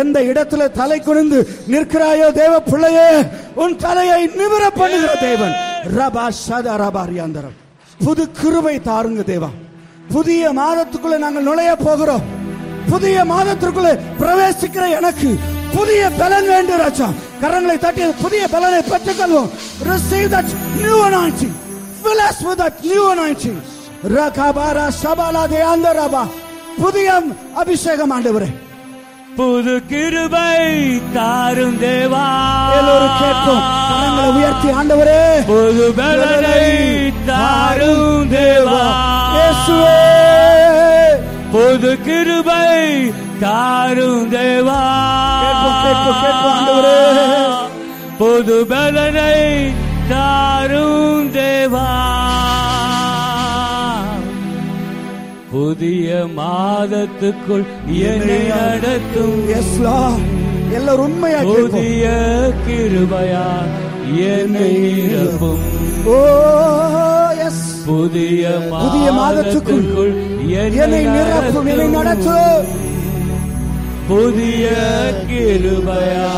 எந்த 0.02 0.18
இடத்துல 0.32 0.68
தலை 0.80 0.98
குனிந்து 1.08 1.40
நிற்கிறாயோ 1.74 2.28
தேவ 2.42 2.54
பிள்ளையே 2.72 3.08
உன் 3.64 3.78
தலையை 3.86 4.20
நிமிர 4.40 4.64
பண்ணுகிற 4.82 5.14
தேவன். 5.28 5.56
ரபா 6.00 6.26
சதா 6.46 6.76
ரபா 6.84 7.04
ரியாந்தரம். 7.12 7.56
புது 8.06 8.26
கிருபை 8.42 8.76
தாருங்க 8.90 9.24
தேவா. 9.34 9.52
புதிய 10.16 10.44
மாதத்துக்குள்ள 10.60 11.18
நாங்கள் 11.26 11.48
நுழைய 11.50 11.72
போகிறோம். 11.86 12.28
புதிய 12.92 13.18
மாதத்திற்குள்ளே 13.32 13.94
பிரவேசிக்கிற 14.22 14.86
எனக்கு 15.00 15.32
புதிய 15.74 16.10
பலன் 16.10 16.48
வேண்டும் 16.48 16.78
ராஜா. 16.78 17.10
கரங்களை 17.42 17.78
தட்டி 17.78 18.04
புதிய 18.22 18.48
பலனை 18.48 18.80
பெற்றுக்கொள்வோம். 18.80 19.50
Receive 19.84 20.30
that 20.32 20.46
new 20.82 20.98
anointing. 21.10 21.54
Fill 22.04 22.20
us 22.30 22.40
with 22.44 22.60
that 22.60 22.74
new 22.84 23.04
anointing. 23.14 23.62
ரகாபாரா 24.16 24.92
சபாலா 25.04 25.44
தேயாந்தரபா 25.54 26.28
புதிய 26.78 27.22
அபிஷேகம் 27.56 28.12
ஆண்டவரே. 28.12 28.50
புது 29.36 29.82
கிருபை 29.88 31.02
தாரும் 31.14 31.82
தேவா. 31.82 32.26
எல்லோரும் 32.78 33.18
கேட்போம். 33.20 33.64
கரங்களை 33.90 34.32
உயர்த்தி 34.34 34.68
ஆண்டவரே. 34.68 35.46
புது 35.46 35.94
பலனை 35.96 37.12
தாரும் 37.26 38.32
தேவா. 38.32 38.82
இயேசுவே. 39.36 40.29
புது 41.54 41.92
கிருபை 42.06 43.12
தாரும் 43.44 44.26
தேவா. 44.34 44.82
புது 48.20 48.58
பலனை 48.70 49.38
தாரும் 50.12 51.32
தேவா. 51.38 51.88
புதிய 55.52 56.10
மாதத்துக்குள் 56.38 57.66
என்னை 58.08 58.40
நடத்தும். 58.54 59.38
எல்லாரும் 60.78 61.06
உண்மையா 61.08 61.40
புதிய 61.50 62.06
கிருபையா 62.68 63.46
என்னை 64.30 64.72
நிரப்பும். 64.98 65.64
ஓ 66.16 66.20
புதிய 67.90 68.44
புதிய 68.74 69.08
மாதத்துக்குள் 69.12 69.86
என்னை 70.64 71.04
நிரப்பும் 71.08 71.68
என்னை 71.72 71.88
நடத்தும் 71.88 72.68
புதிய 74.10 74.68
கிருபையா 75.30 76.30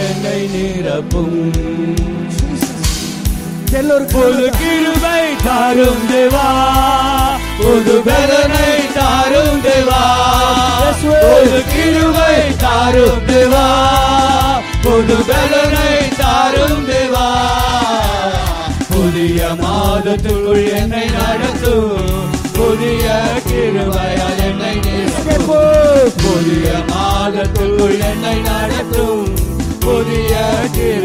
என்னை 0.00 0.40
நிரப்பும். 0.54 1.36
புது 4.14 4.46
கிருபை 4.58 5.22
தாரும் 5.44 6.02
தேவா 6.10 6.46
புது 7.60 7.94
பலனை 8.06 8.68
தாரும் 8.96 9.60
தேவா. 9.66 10.02
புது 11.04 11.60
கிருபை 11.72 12.34
தாரும் 12.64 13.22
தேவா 13.30 13.66
புது 14.84 15.16
பலனை 15.30 15.90
தாரும் 16.20 16.84
தேவா. 16.90 17.26
புதிய 19.04 19.46
மாதத்துக்குள் 19.60 20.66
என்னை 20.72 21.06
நடத்தும் 21.14 22.10
புதிய 22.52 23.06
கிருமையால் 23.46 24.42
என்னை 24.44 24.74
புதிய 26.18 26.68
மாதத்துக்குள் 26.90 27.96
என்னை 28.10 28.36
நடத்தும் 28.40 29.24
புதிய 29.80 30.34
கிருபையால் 30.76 31.01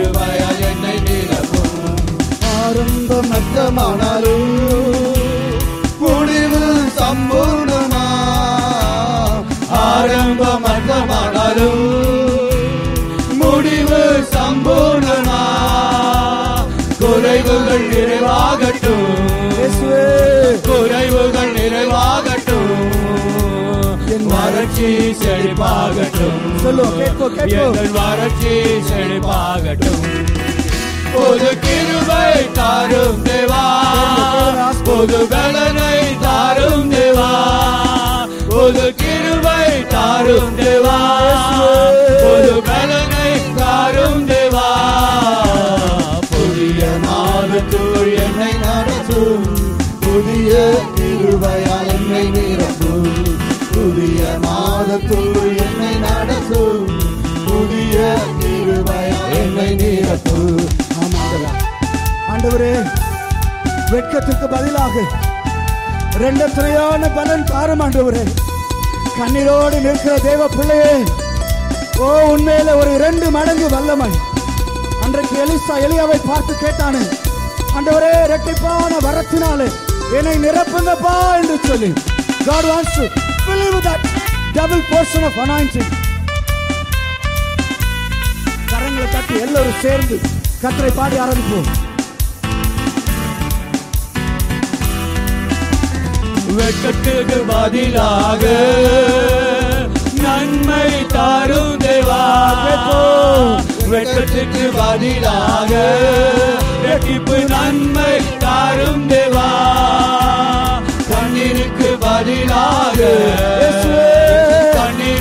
வறட்சி 24.77 25.25
செழிப்பாகட்டும். 25.25 27.47
எங்கள் 27.47 27.91
வறட்சி 27.91 28.55
செழிப்பாகட்டும். 28.89 30.03
பொது 31.13 31.59
கிருபை 31.59 32.51
தாரும் 32.51 33.25
தேவா. 33.25 33.63
பொது 34.83 35.25
பலனை 35.25 36.17
தாரும் 36.21 36.91
தேவா. 36.91 37.31
பொது 38.49 38.95
கிருபை 38.95 39.87
தாரும் 39.87 40.59
தேவா. 40.59 40.99
பொது 42.21 42.61
பலனை 42.65 43.55
தாரும் 43.55 44.27
தேவா. 44.27 44.69
புதிய 46.29 46.85
மாதத்துள் 47.05 48.15
என்னை 48.15 48.53
நடத்தும். 48.53 49.43
புதிய 49.99 50.79
திருவையால் 50.95 51.87
என்னை 51.87 52.29
நிரப்பும். 52.29 53.35
புதிய 53.71 54.37
மாதத்துள் 54.99 55.57
என்னை 55.63 55.89
நடத்தும் 56.03 56.85
புதிய 57.47 57.97
என்னை 59.39 59.67
நிரப்பும் 59.81 60.61
ஆண்டவரே 62.31 62.71
வெட்கத்துக்கு 63.91 64.47
பதிலாக 64.53 64.95
ரெண்டத்திரையான 66.23 67.09
பலன் 67.17 67.45
தாரும் 67.51 67.83
ஆண்டவரே. 67.85 68.23
கண்ணீரோடு 69.19 69.77
நிற்கிற 69.85 70.15
தேவ 70.27 70.47
பிள்ளையே 70.55 70.95
ஓ 71.99 72.09
உண்மையில 72.33 72.75
ஒரு 72.79 72.89
இரண்டு 72.97 73.29
மடங்கு 73.37 73.69
வல்லமை. 73.75 74.11
அன்றைக்கு 75.05 75.37
எலிசா 75.45 75.77
எலியாவை 75.85 76.19
பார்த்து 76.29 76.55
கேட்டானு 76.63 77.03
ஆண்டவரே 77.75 78.11
இரட்டிப்பான 78.25 78.91
வரத்தினாலே 79.07 79.69
என்னை 80.19 80.35
நிரப்புங்கப்பா 80.45 81.15
என்று 81.39 81.57
சொல்லி. 81.69 81.91
God 82.49 82.65
wants 82.71 82.93
to 82.97 83.05
fill 83.45 83.63
that 83.87 84.03
double 84.57 84.81
portion 84.91 85.23
of 85.23 85.33
anointing. 85.43 85.89
கரங்களை 88.71 89.11
தட்டி 89.11 89.39
எல்லோரும் 89.39 89.81
சேர்ந்து 89.81 90.19
கத்தரை 90.61 90.95
பாடி 90.95 91.19
ஆரம்பிப்போம். 91.19 91.67
வெட்கத்துக்கு 96.55 97.43
பதிலாக 97.47 98.45
நன்மை 100.21 101.07
தாரும் 101.07 101.77
தேவா. 101.77 102.23
வெட்கத்துக்கு 103.87 104.71
பதிலாக 104.75 105.73
ரெட்டிப்பு 106.85 107.47
நன்மை 107.47 108.37
தாரும் 108.37 109.09
தேவா. 109.09 109.49
கண்ணீருக்கு 111.09 111.97
பதிலாக. 111.99 114.06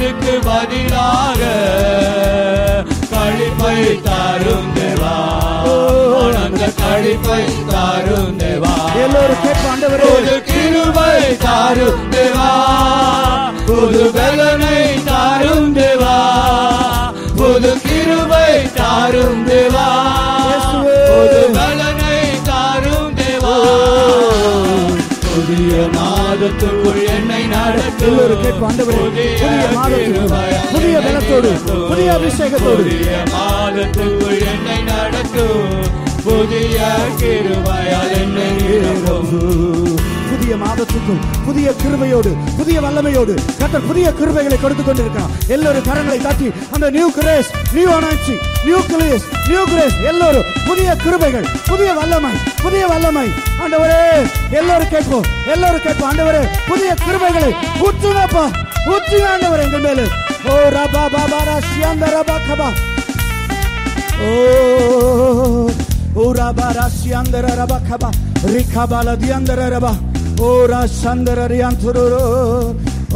கண்ணீருக்கு 0.07 0.35
பதிலாக 0.45 1.43
கழிப்பை 3.13 3.79
தாரும் 4.03 4.69
தேவா. 4.77 5.15
ஆனந்த 6.19 6.67
கழிப்பை 6.83 7.41
தாரும் 7.71 8.37
தேவா. 8.39 8.75
எல்லோரும் 9.03 9.43
கேட்போம் 9.45 9.73
ஆண்டவரே. 9.73 10.07
புது 10.13 10.37
கிருபை 10.49 11.37
தாரும் 11.37 12.05
தேவா. 12.13 12.51
புது 13.67 14.05
பலனை 14.15 14.79
தாரும் 15.11 15.71
தேவா. 15.77 16.17
புது 17.37 17.73
கிருபை 17.87 18.53
தாரும் 18.81 19.43
தேவா. 19.49 19.89
புது 21.11 21.43
பலனை 21.55 21.86
புதிய 25.37 25.73
மாதத்துக்குள் 25.95 27.01
என்னை 27.09 27.41
ஆண்டவரே 28.67 29.01
புதிய 30.73 30.97
பலத்தோடு 31.07 31.51
புதிய 31.83 32.09
அபிஷேகத்தோடு. 32.15 32.85
புதிய 32.85 33.13
மாதத்துக்குள் 33.35 34.41
என்னை 34.47 34.79
நடத்தும் 34.89 35.75
புதிய 36.27 36.79
கிருபையால் 37.21 38.15
என்னை 38.17 38.49
புதிய 40.31 40.57
மாதத்துக்குள் 40.63 41.21
புதிய 41.47 41.69
கிருபையோடு 41.81 42.31
புதிய 42.59 42.79
வல்லமையோடு 42.81 43.35
கத்தர் 43.61 43.87
புதிய 43.89 44.07
கிருபைகளை 44.13 44.59
கொடுத்து 44.59 44.85
கொண்டிருக்கிறார் 44.85 45.35
எல்லோரும் 45.49 45.87
கரங்களை 45.89 46.19
காட்டி 46.21 46.49
அந்த 46.73 46.87
நியூ 46.91 47.09
கிரேஸ் 47.17 47.51
நியூ 47.73 47.89
அனாய்ச்சி 47.95 48.35
நியூ 48.65 48.81
கிரேஸ் 48.91 49.27
நியூ 49.49 49.65
கிரேஸ் 49.67 49.99
எல்லோரும் 50.11 50.49
புதிய 50.69 50.91
கிருபைகள் 51.03 51.47
புதிய 51.69 51.91
வல்லமை 51.99 52.33
புதிய 52.63 52.85
வல்லமை. 52.93 53.27
ஆண்டவரே 53.63 54.01
எல்லோரும் 54.61 54.93
கேட்போம் 54.95 55.27
எல்லோரும் 55.55 55.85
கேட்போம். 55.87 56.09
ஆண்டவரே 56.11 56.43
புதிய 56.71 56.91
கிருபைகளை 57.05 57.51
ஊற்றுங்கப்பா 57.87 58.45
ஊற்றுங்க 58.93 59.27
ஆண்டவர் 59.35 59.65
எங்கள் 59.67 59.85
மேலே. 59.87 60.07
ஓ 60.51 60.57
ரபா 60.77 61.05
பாபா 61.15 61.41
ராசியாந்த 61.49 62.07
ரபா 62.17 62.37
கபா 62.49 62.69
ஓ 64.27 64.33
ஓ 66.21 66.27
ரபா 66.39 66.69
ராசியாந்தர 66.79 67.47
ரபா 67.61 67.79
கபா 67.89 68.11
ரிகபால 68.53 69.17
தியந்தர 69.23 69.61
ரபா. 69.75 69.93
ஓ 70.41 70.49
ராசந்தர 70.73 71.41
ரியாந்துரு 71.53 72.05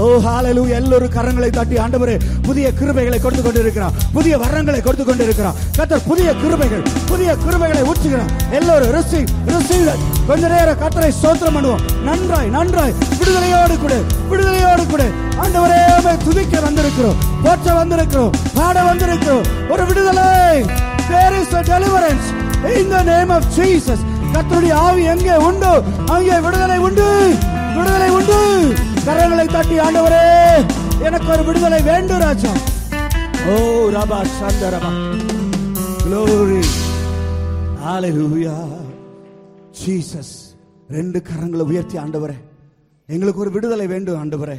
ஓ 0.03 0.07
ஹாலலு 0.25 0.63
எல்லோரும் 0.77 1.13
கரங்களை 1.15 1.49
தட்டி 1.57 1.77
ஆண்டவரே 1.85 2.15
புதிய 2.47 2.67
கிருபைகளை 2.79 3.19
கொடுத்து 3.21 3.43
கொண்டிருக்கிறார். 3.47 3.95
புதிய 4.17 4.35
வரங்களை 4.43 4.81
கொடுத்து 4.87 5.05
கொண்டிருக்கிறார். 5.05 5.57
கத்தர் 5.79 6.05
புதிய 6.11 6.29
கிருபைகள் 6.43 6.85
புதிய 7.11 7.31
கிருபைகளை 7.45 7.83
ஊற்றுகிறார் 7.91 8.31
எல்லோரும் 8.59 8.93
ரிசீவ் 8.97 9.29
ரிசீவ் 9.53 9.91
கொஞ்ச 10.29 10.49
நேரம் 10.55 10.81
கத்தரை 10.83 11.11
சோத்திரம் 11.23 11.57
பண்ணுவோம். 11.57 11.83
நன்றாய் 12.09 12.51
நன்றாய். 12.57 12.95
விடுதலையோடு 13.21 13.77
கூட 13.85 13.95
விடுதலையோடு 14.31 14.85
கூட. 14.93 15.05
ஆண்டவரே 15.43 15.81
துதிக்க 16.27 16.61
வந்திருக்கிறோம். 16.67 17.19
போற்ற 17.45 17.75
வந்திருக்கிறோம். 17.81 18.33
பாட 18.59 18.83
வந்திருக்கிறோம். 18.91 19.45
ஒரு 19.73 19.87
விடுதலை. 19.91 20.29
There 21.11 21.35
is 21.41 21.53
a 21.61 21.63
deliverance. 21.71 22.27
In 22.79 22.87
the 22.95 23.03
name 23.13 23.33
of 23.37 23.45
Jesus. 23.59 24.01
கத்தருடைய 24.35 24.75
ஆவி 24.87 25.05
எங்கே 25.15 25.37
உண்டு 25.49 25.73
அங்கே 26.15 26.39
விடுதலை 26.47 26.79
உண்டு. 26.89 27.09
விடுதலை 27.77 28.09
உண்டு. 28.19 28.39
கரங்களை 29.07 29.53
தட்டி 29.53 29.79
ஆண்டவரே 29.79 30.25
எனக்கு 31.03 31.29
ஒரு 31.29 31.45
விடுதலை 31.45 31.83
வேண்டும் 31.83 32.19
ராஜா. 32.19 32.53
ஓ 33.49 33.55
ரபா 33.97 34.19
சந்த 34.39 34.71
ரபா. 34.75 34.91
Glory. 36.05 36.65
ஹalleluya 37.85 38.55
ஜீசஸ் 39.81 40.35
ரெண்டு 40.89 41.23
கரங்களை 41.29 41.61
உயர்த்தி 41.61 41.99
ஆண்டவரே. 41.99 42.37
எங்களுக்கு 43.07 43.41
ஒரு 43.41 43.51
விடுதலை 43.51 43.87
வேண்டும் 43.87 44.19
ஆண்டவரே. 44.23 44.59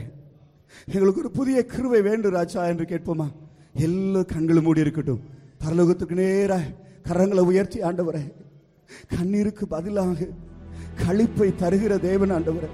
எங்களுக்கு 0.85 1.19
ஒரு 1.19 1.31
புதிய 1.31 1.65
கிருவை 1.73 2.01
வேண்டும் 2.01 2.33
ராஜா 2.33 2.65
என்று 2.65 2.85
கேட்போமா? 2.85 3.27
எல்லா 3.73 4.21
கண்களும் 4.21 4.63
மூடி 4.63 4.79
இருக்கட்டும். 4.79 5.21
பரலோகத்துக்கு 5.65 6.11
நேராக 6.11 6.61
கரங்களை 7.09 7.39
உயர்த்தி 7.39 7.79
ஆண்டவரே. 7.81 8.33
கண்ணீருக்கு 9.15 9.65
பதிலாக 9.65 10.27
களிப்பை 11.07 11.53
தருகிற 11.61 11.99
தேவன் 11.99 12.31
ஆண்டவரே. 12.31 12.69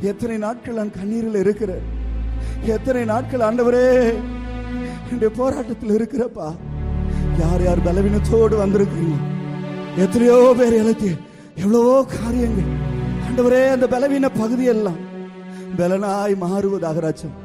எத்தனை 0.00 0.36
நாட்கள் 0.36 0.74
நான் 0.74 0.96
கண்ணீரில் 1.00 1.34
இருக்கிறேன் 1.34 1.84
எத்தனை 2.64 3.04
நாட்கள் 3.04 3.40
ஆண்டவரே 3.40 4.14
என்னுடைய 5.04 5.30
போராட்டத்தில் 5.36 5.96
இருக்கிறப்பா? 5.98 6.54
யார் 7.38 7.62
யார் 7.62 7.84
பலவீனத்தோடு 7.84 8.54
வந்திருக்கிறீங்க? 8.62 9.16
எத்தனையோ 9.96 10.54
பேர் 10.58 10.84
எழுத்தி 10.84 11.16
எவ்வளவோ 11.54 12.04
காரியங்கள். 12.04 12.70
ஆண்டவரே 13.26 13.68
அந்த 13.68 13.86
பலவீன 13.86 14.28
பகுதியெல்லாம் 14.28 15.00
பலனாய் 15.78 16.34
மாறுவதாக 16.44 17.00
ராஜம் 17.00 17.36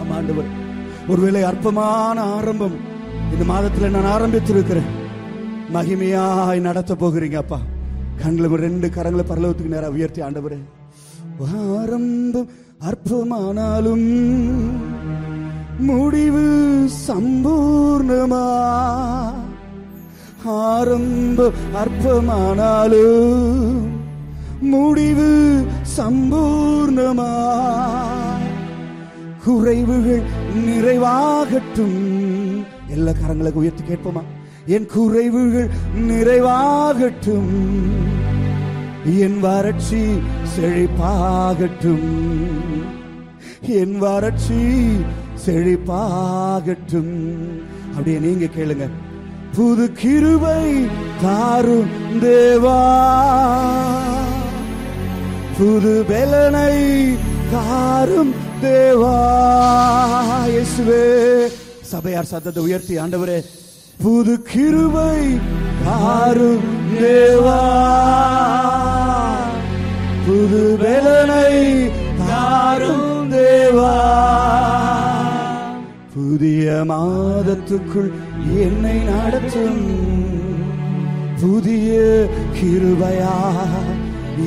ஆமா 0.00 0.14
ஆண்டவர். 0.14 0.48
ஒருவேளை 1.08 1.42
அற்பமான 1.42 2.20
ஆரம்பம் 2.20 2.76
இந்த 3.32 3.44
மாதத்துல 3.52 3.90
நான் 3.90 4.12
ஆரம்பித்திருக்கிறேன். 4.16 4.90
மகிமையாய் 5.74 6.60
நடத்த 6.60 6.94
போகிறீங்க 6.94 7.34
அப்பா. 7.34 7.60
கண்களை 8.22 8.50
ரெண்டு 8.50 8.88
கரங்களை 8.88 9.24
பரலவத்துக்கு 9.28 9.74
நேரம் 9.76 9.92
உயர்த்தி 9.92 10.20
ஆண்டவரே. 10.20 10.58
ஆரம்பம் 11.46 12.48
அற்பமானாலும் 12.78 14.08
முடிவு 15.78 16.88
சம்பூர்ணமா? 17.06 18.46
ஆரம்பம் 20.44 21.52
அற்பமானாலும் 21.74 23.46
முடிவு 24.60 25.66
சம்பூர்ணமா? 25.96 27.30
குறைவுகள் 29.46 30.22
நிறைவாகட்டும். 30.66 32.00
எல்லா 32.88 33.10
கரங்களுக்கு 33.10 33.52
உயர்த்தி 33.52 33.82
கேட்போமா? 33.82 34.22
என் 34.66 34.88
குறைவுகள் 34.96 35.68
நிறைவாகட்டும். 36.08 37.52
என் 39.04 39.40
வறட்சி 39.40 40.02
செழிப்பாகட்டும். 40.56 42.10
என் 43.60 43.98
வறட்சி 43.98 44.96
செழிப்பாகட்டும். 45.46 47.16
அப்படியே 47.90 48.18
நீங்க 48.18 48.44
கேளுங்க. 48.44 48.88
புது 49.56 49.92
கிருபை 49.92 50.86
தாரும் 51.22 51.88
தேவா. 52.20 52.82
புது 55.58 56.04
பெலனை 56.08 57.16
தாரும் 57.52 58.34
தேவா. 58.62 59.16
இயேசுவே 60.46 61.46
சபையார் 61.80 62.24
சத்தத்தை 62.24 62.62
உயர்த்தி 62.62 62.98
ஆண்டவரே 62.98 63.44
புது 64.02 64.42
கிருபை 64.42 65.38
தாரும் 65.84 66.62
தேவா. 67.00 67.62
புது 70.26 70.78
பெலனை 70.80 71.90
தாரும் 72.28 73.32
தேவா. 73.32 73.94
புதிய 76.14 76.84
மாதத்துக்குள் 76.88 78.10
என்னை 78.58 78.98
நடத்தும். 78.98 79.82
புதிய 81.40 82.00
கிருபையா 82.60 83.36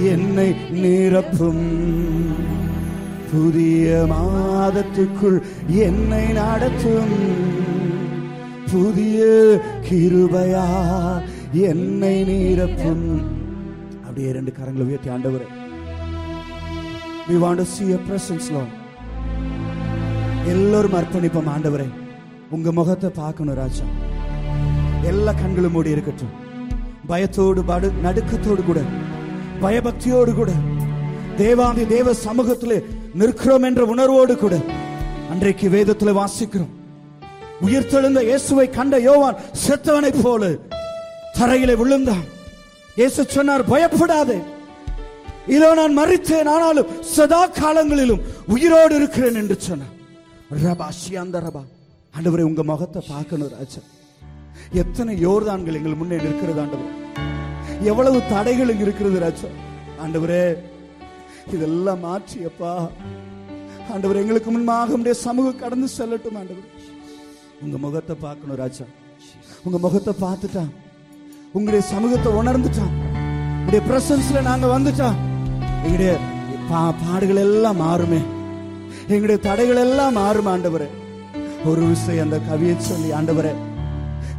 என்னை 0.03 0.55
நிரப்பும். 0.71 1.67
புதிய 3.31 4.05
மாதத்துக்குள் 4.09 5.41
என்னை 5.67 6.25
நடத்தும். 6.25 7.39
புதிய 8.71 9.23
கிருபையா 9.89 10.65
என்னை 11.51 12.13
நீரப்பும். 12.23 13.05
அப்படியே 14.01 14.31
ரெண்டு 14.31 14.53
கரங்களை 14.59 14.83
உயர்த்தி 14.83 15.09
ஆண்டவர் 15.09 15.59
we 17.29 17.33
want 17.33 17.59
to 17.61 17.65
see 17.73 17.87
your 17.87 17.99
presence 18.09 18.47
lord. 18.55 18.71
எல்லோரும் 20.45 20.93
அர்ப்பணிப்போம் 20.93 21.51
ஆண்டவரே. 21.55 21.89
உங்க 22.49 22.71
முகத்தை 22.71 23.09
பார்க்கணும் 23.09 23.55
ராஜா. 23.55 23.83
எல்லா 25.03 25.33
கண்களும் 25.33 25.71
மூடி 25.71 25.89
இருக்கட்டும். 25.89 26.33
பயத்தோடு 27.07 27.63
படு 27.63 27.91
நடுக்கத்தோடு 28.03 28.63
கூட 28.65 28.81
பயபக்தியோடு 29.61 30.33
கூட. 30.33 30.51
தேவாதி 31.37 31.87
தேவ 31.87 32.13
சமூகத்திலே 32.13 32.83
நிற்கிறோம் 33.13 33.63
என்ற 33.63 33.85
உணர்வோடு 33.85 34.37
கூட. 34.37 34.55
அன்றைக்கு 35.31 35.69
வேதத்தில் 35.69 36.17
வாசிக்கிறோம். 36.21 36.73
உயிர்த்தெழுந்த 37.65 38.19
இயேசுவை 38.29 38.67
கண்ட 38.77 38.95
யோவான் 39.09 39.41
செத்தவனை 39.65 40.11
போல 40.23 40.43
தரையிலே 41.37 41.75
விழுந்தான். 41.81 42.25
இயேசு 42.99 43.21
சொன்னார் 43.35 43.69
பயப்படாதே. 43.73 44.39
இதோ 45.55 45.69
நான் 45.79 45.97
மறித்தேன் 45.99 46.49
ஆனாலும் 46.53 46.89
சதா 47.15 47.41
காலங்களிலும் 47.59 48.23
உயிரோடு 48.55 48.93
இருக்கிறேன் 48.99 49.39
என்று 49.41 49.55
சொன்னார். 49.67 49.95
ரபா 50.63 50.87
சியாந்த 51.01 51.39
ரபா. 51.47 51.63
ஆண்டவரே 52.17 52.43
உங்க 52.49 52.63
முகத்தை 52.71 53.01
பார்க்கணும் 53.11 53.53
ராஜா. 53.57 53.81
எத்தனை 54.81 55.13
யோர்தான்கள் 55.25 55.77
எங்கள் 55.79 55.99
முன்னே 56.01 56.17
இருக்கிறது 56.23 56.61
ஆண்டவர். 56.63 56.91
எவ்வளவு 57.91 58.17
தடைகள் 58.33 58.71
இங்க 58.73 58.85
இருக்கிறது 58.87 59.19
ராஜா. 59.25 59.49
ஆண்டவரே 60.03 60.43
இதெல்லாம் 61.55 62.03
மாற்றியப்பா. 62.07 62.73
ஆண்டவர் 63.93 64.21
எங்களுக்கு 64.23 64.49
முன்பாக 64.55 64.97
உடைய 64.99 65.15
சமூகம் 65.25 65.61
கடந்து 65.63 65.87
செல்லட்டும் 65.97 66.37
ஆண்டவர். 66.41 66.67
உங்க 67.61 67.77
முகத்தை 67.77 68.15
பார்க்கணும் 68.19 68.55
ராஜா. 68.55 68.83
உங்க 69.63 69.77
முகத்தை 69.77 70.13
பார்த்துட்டான். 70.21 70.69
உங்களுடைய 71.51 71.87
சமூகத்தை 71.87 72.31
உணர்ந்துட்டான். 72.31 73.19
உங்களுடைய 73.59 73.81
பிரசன்ஸ்ல 73.87 74.41
நாங்க 74.41 74.79
வந்துட்டோம். 74.79 75.13
எங்களுடைய 75.77 76.17
பா- 76.71 76.93
பாடுகள் 77.07 77.35
எல்லாம் 77.35 77.81
மாறுமே. 77.81 78.21
எங்களுடைய 79.01 79.37
தடைகள் 79.37 79.75
எல்லாம் 79.75 80.13
மாறும் 80.13 80.47
ஆண்டவரே. 80.47 80.87
ஒரு 81.65 81.81
விஷயம் 81.81 82.31
அந்த 82.31 82.39
கவியை 82.49 82.77
சொல்லி 82.77 83.11
ஆண்டவரே 83.11 83.53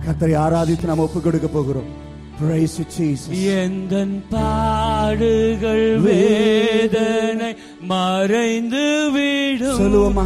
கத்தரை 0.06 0.36
ஆராதித்து 0.36 0.86
நாம் 0.86 0.98
ஒப்பு 0.98 1.20
கொடுக்க 1.20 1.46
போகிறோம். 1.46 2.01
Praise 2.38 2.74
you, 2.78 2.84
Jesus. 2.96 3.30
எந்தன் 3.58 4.16
பாடுகள் 4.32 5.86
வேதனை 6.06 7.50
மறைந்து 7.92 8.82
விடும் 9.14 9.78
சொல்லுவோமா? 9.80 10.24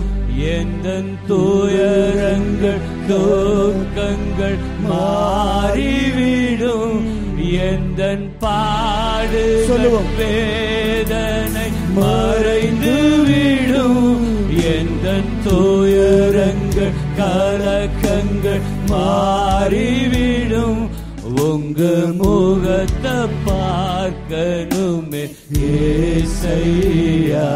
எந்தன் 0.54 1.12
துயரங்கள் 1.30 2.80
தோக்கங்கள் 3.11 4.59
மாறிவிடும் 4.86 7.04
எந்தன் 7.70 8.26
பாடுகள் 8.44 9.66
சொல்லுவோம். 9.70 10.09
வேதனை 10.20 11.66
மறைந்து 11.98 12.94
விடும் 13.28 14.02
எந்தன் 14.76 15.32
துயரங்கள் 15.46 16.94
கலக்கங்கள் 17.20 18.62
மாறிவிடும் 18.92 20.82
உங்க 21.47 21.80
முகத்தை 22.18 23.14
பார்க்கணுமே 23.47 25.22
ஏசையா 25.70 27.49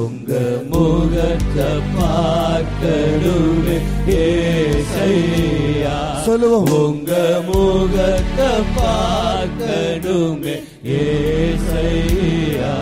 உங்க 0.00 0.32
முகத்தை 0.72 1.68
பார்க்கணுமே 1.96 3.76
ஏசையா 4.20 5.96
சொல்லுவோம். 6.26 6.68
உங்க 6.80 7.12
முகத்தை 7.48 8.48
பார்க்கணுமே 8.78 10.54
ஏசையா 11.00 12.74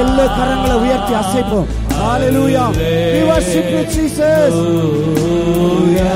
எல்லா 0.00 0.24
கரங்களை 0.38 0.76
உயர்த்தி 0.84 1.14
அசைப்போம் 1.22 1.68
Hallelujah. 1.98 2.66
We 3.14 3.20
worship 3.24 3.66
you, 3.74 3.82
Jesus. 3.94 4.52
உயர்த்தி 5.88 6.10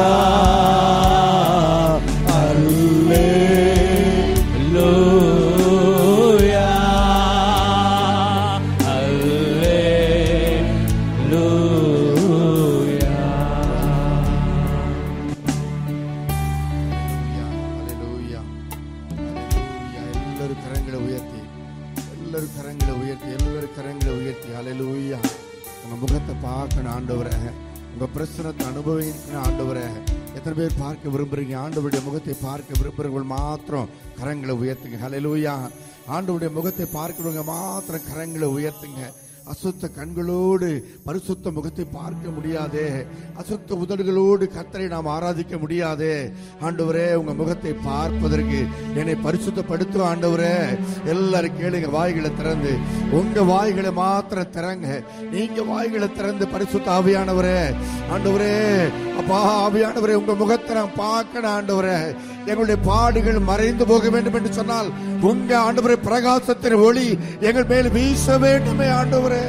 ஆண்டவரே 27.46 27.74
உங்க 27.94 28.08
பிரசனத்தை 28.16 28.64
அனுபவிக்கிற 28.72 29.36
ஆண்டவரே 29.46 29.84
எத்தனை 30.36 30.54
பேர் 30.58 30.80
பார்க்க 30.80 31.10
விரும்புறீங்க? 31.10 31.54
ஆண்டவருடைய 31.64 32.04
முகத்தை 32.04 32.36
பார்க்க 32.42 32.80
விரும்புறவங்க 32.80 33.24
மாத்திரம் 33.24 33.90
கரங்களை 34.22 34.54
உயர்த்துங்க. 34.62 34.98
ஹலலூயா 35.04 35.70
ஆண்டவருடைய 36.08 36.52
முகத்தை 36.52 36.88
பார்க்கிறவங்க 36.94 37.44
மாத்திரம் 37.44 38.08
கரங்களை 38.14 38.48
உயர்த்துங்க. 38.58 39.12
அசுத்த 39.52 39.90
கண்களோடு 39.98 40.84
பரிசுத்த 41.04 41.52
முகத்தை 41.52 41.86
பார்க்க 41.92 42.30
முடியாதே. 42.30 42.88
அசுத்த 43.42 43.76
உதடுகளோடு 43.82 44.46
கத்தரை 44.56 44.88
நாம் 44.88 45.06
ஆராதிக்க 45.06 45.58
முடியாதே. 45.60 46.32
ஆண்டவரே 46.62 47.14
உங்க 47.14 47.34
முகத்தை 47.34 47.74
பார்ப்பதற்கு 47.74 48.66
என்னை 48.96 49.16
பரிசுத்தப்படுத்தும் 49.24 50.08
ஆண்டவரே. 50.12 50.80
எல்லாரும் 51.06 51.60
கேளுங்க 51.60 51.90
வாய்களை 51.90 52.32
திறந்து. 52.36 52.74
உங்க 53.12 53.44
வாய்களை 53.44 53.92
மாத்திரம் 53.92 54.52
திறங்க. 54.52 55.04
நீங்க 55.32 55.64
வாய்களை 55.64 56.14
திறந்து 56.14 56.48
பரிசுத்த 56.48 56.92
ஆவியானவரே. 56.92 57.60
ஆண்டவரே 58.12 58.56
அப்பா 59.20 59.70
ஆவியானவரே 59.70 60.14
உங்க 60.14 60.34
முகத்தை 60.34 60.76
நான் 60.76 60.96
பார்க்கணும் 60.96 61.52
ஆண்டவரே. 61.58 62.16
எங்களுடைய 62.50 62.78
பாடுகள் 62.90 63.40
மறைந்து 63.50 63.84
போக 63.92 64.10
வேண்டும் 64.16 64.38
என்று 64.40 64.52
சொன்னால் 64.60 64.90
உங்க 65.30 65.52
ஆண்டவரை 65.66 65.98
பிரகாசத்தின் 66.08 66.78
ஒளி 66.88 67.08
எங்கள் 67.48 67.70
மேல் 67.72 67.90
வீச 67.98 68.38
வேண்டுமே 68.46 68.90
ஆண்டவரே. 69.00 69.46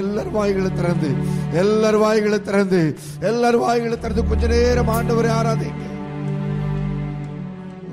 எல்லார் 0.00 0.30
வாய்களை 0.36 0.70
திறந்து 0.78 1.10
எல்லார் 1.62 1.98
வாய்களை 2.04 2.38
திறந்து 2.42 2.80
எல்லார் 3.28 3.58
வாய்களை 3.64 3.96
திறந்து 3.98 4.22
கொஞ்ச 4.30 4.46
நேரம் 4.52 4.92
ஆண்டவரை 4.96 5.30
ஆராதிங்க. 5.38 5.84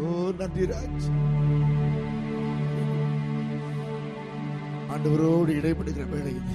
ஓ 0.04 0.32
நன்றி 0.39 0.66
ராஜ். 0.72 1.08
ஆண்டவரோடு 4.93 5.52
இடைப்படுகிற 5.60 6.06
வேளையில் 6.14 6.49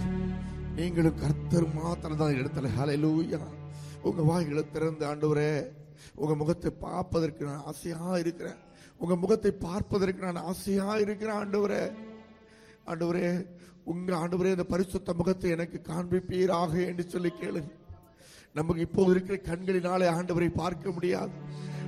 நீங்களும் 0.79 1.21
கர்த்தர் 1.23 1.69
மாத்திரம் 1.77 2.21
தான் 2.23 2.37
இடத்துல. 2.41 2.95
லூயா 3.05 3.43
உங்க 4.09 4.23
வாய்களை 4.31 4.65
திறந்து 4.75 5.05
ஆண்டவரே 5.11 5.51
உங்க 6.17 6.35
முகத்தை 6.35 6.71
பார்ப்பதற்கு 6.81 7.45
நான் 7.45 7.65
ஆசையா 7.67 8.19
இருக்கிறேன். 8.19 8.59
உங்க 8.99 9.17
முகத்தை 9.17 9.51
பார்ப்பதற்கு 9.51 10.27
நான் 10.27 10.45
ஆசையா 10.45 10.97
இருக்கிறேன் 10.97 11.39
ஆண்டவரே. 11.43 11.93
ஆண்டவரே 12.87 13.47
உங்க 13.85 14.17
ஆண்டவரே 14.17 14.51
இந்த 14.51 14.65
பரிசுத்த 14.65 15.13
முகத்தை 15.15 15.51
எனக்கு 15.51 15.81
காண்பிப்பீராக 15.89 16.87
என்று 16.87 17.09
சொல்லி 17.09 17.33
கேளுங்க 17.41 17.73
நமக்கு 18.53 18.81
இப்போது 18.81 19.11
இருக்கிற 19.11 19.37
கண்களினாலே 19.51 20.07
ஆண்டவரை 20.19 20.49
பார்க்க 20.55 20.91
முடியாது. 20.91 21.31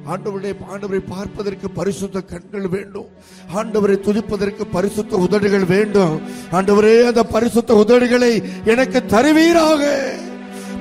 ஆண்டவருடைய 0.07 0.55
ஆண்டவரை 0.73 1.01
பார்ப்பதற்கு 1.09 1.71
பரிசுத்த 1.71 2.21
கண்கள் 2.21 2.69
வேண்டும். 2.69 3.09
ஆண்டவரை 3.55 3.97
துதிப்பதற்கு 4.07 4.65
பரிசுத்த 4.71 5.17
உதடுகள் 5.17 5.65
வேண்டும். 5.65 6.23
ஆண்டவரே 6.53 7.07
அந்த 7.07 7.23
பரிசுத்த 7.23 7.75
உதடுகளை 7.75 8.33
எனக்கு 8.65 9.07
தருவீராக. 9.07 9.83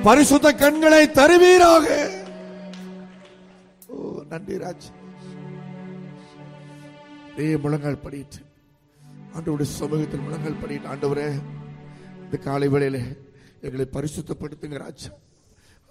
பரிசுத்த 0.02 0.52
கண்களை 0.52 1.10
தருவீராக. 1.10 2.07
நன்றி 4.28 4.54
ராஜ். 4.54 4.86
நிறைய 7.30 7.58
முழங்கால் 7.58 7.98
படிட்டு 7.98 8.36
ஆண்டவருடைய 9.36 9.62
சமூகத்தில் 9.62 10.20
முழங்கால் 10.20 10.60
படிட்டு 10.62 10.88
ஆண்டவரே 10.88 11.28
இந்த 12.24 12.36
காலை 12.36 12.68
வேளையில 12.68 13.16
எங்களை 13.60 13.88
பரிசுத்தப்படுத்துங்க 13.92 14.78
ராஜ். 14.84 15.06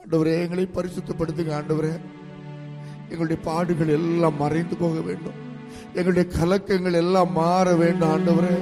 ஆண்டவரே 0.02 0.40
எங்களை 0.42 0.70
பரிசுத்தப்படுத்துங்க 0.74 1.54
ஆண்டவரே. 1.60 2.00
எங்களுடைய 3.10 3.42
பாடுகள் 3.42 3.88
எல்லாம் 3.88 4.38
மறைந்து 4.38 4.78
போக 4.78 5.00
வேண்டும். 5.00 5.38
எங்களுடைய 5.94 6.30
கலக்கங்கள் 6.40 6.94
எல்லாம் 6.94 7.32
மாற 7.32 7.76
வேண்டும் 7.76 8.10
ஆண்டவரே. 8.10 8.58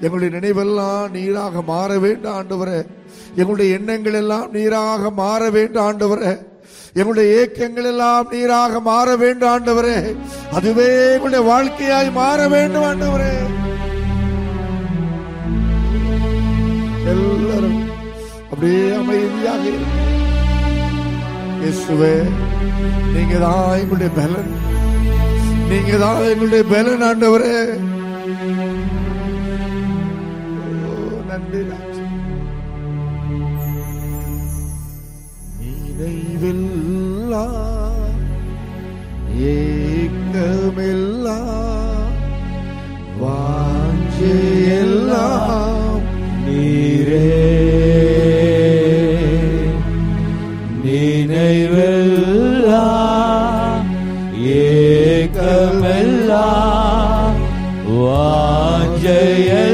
எங்களுடைய 0.00 0.38
நினைவெல்லாம் 0.38 1.10
நீராக 1.10 1.62
மாற 1.62 1.98
வேண்டும் 1.98 2.32
ஆண்டவரே. 2.32 2.86
எங்களுடைய 3.34 3.74
எண்ணங்கள் 3.78 4.12
எல்லாம் 4.12 4.50
நீராக 4.50 5.10
மாற 5.10 5.50
வேண்டும் 5.50 5.84
ஆண்டவரே. 5.84 6.52
எங்களுடைய 6.96 7.28
ஏக்கங்கள் 7.38 7.88
எல்லாம் 7.90 8.28
நீராக 8.32 8.80
மாற 8.88 9.16
வேண்டும் 9.22 9.50
ஆண்டவரே. 9.52 9.96
அதுவே 10.58 10.88
எங்களுடைய 11.14 11.42
வாழ்க்கையாய் 11.48 12.10
மாற 12.18 12.48
வேண்டும் 12.54 12.86
ஆண்டவரே. 12.90 13.32
எல்லாரும் 17.12 17.80
அப்படியே 18.50 18.84
அமைதியாக 19.00 19.64
இயேசுவே 21.62 22.14
நீங்க 23.14 23.34
தான் 23.44 23.78
எங்களுடைய 23.80 24.10
பலன். 24.20 24.52
நீங்க 25.70 25.92
தான் 26.04 26.22
எங்களுடைய 26.32 26.64
பலன் 26.72 27.04
ஆண்டவரே. 27.08 27.54
ஓ, 30.84 30.94
நன்றி 31.30 31.62
ராஜா. 31.70 31.90
நினைவில்லா 37.33 37.45
ஏக்கமில்லா 39.51 41.37
வாஞ்சையெல்லாம் 44.31 45.25
நீரே 46.45 47.25
நினைவெல்லாம் 52.41 53.87
ஏக்கமெல்லாம் 55.15 56.29
வாஞ்சையெல்லாம் 57.97 59.72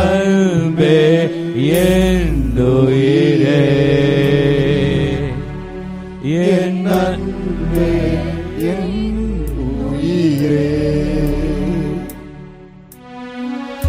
அன்பே 0.00 0.96
என் 1.80 2.36
உயிரே 2.66 3.62
என் 6.48 6.86
அன்பே 6.98 7.90
என் 8.70 8.94
உயிரே 9.88 10.68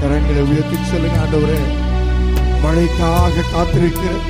கரங்களை 0.02 0.42
உயர்த்தி 0.44 0.78
சொல்லுங்க 0.84 1.18
ஆண்டவரே. 1.18 1.60
மழைக்காக 2.64 3.46
காத்திருக்கிறேன் 3.54 4.24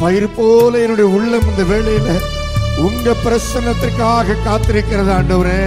பயிர் 0.00 0.34
போல 0.36 0.72
என்னுடைய 0.78 1.08
உள்ளம் 1.16 1.48
இந்த 1.48 1.64
வேளையில 1.64 2.10
உங்க 2.78 3.14
பிரசன்னத்திற்காக 3.24 4.36
காத்திருக்கிறது 4.44 5.10
ஆண்டவரே. 5.12 5.62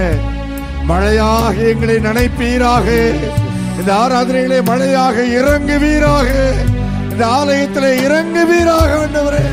மழையாக 0.86 1.54
எங்களை 1.54 1.96
நனைப்பீராக. 1.96 2.86
இந்த 3.78 3.90
ஆராதனைகளே 3.94 4.62
மழையாக 4.64 5.16
இறங்குவீராக. 5.38 6.30
இந்த 7.10 7.26
ஆலயத்திலே 7.26 7.92
இறங்குவீராக 8.06 8.90
ஆண்டவரே 9.02 9.44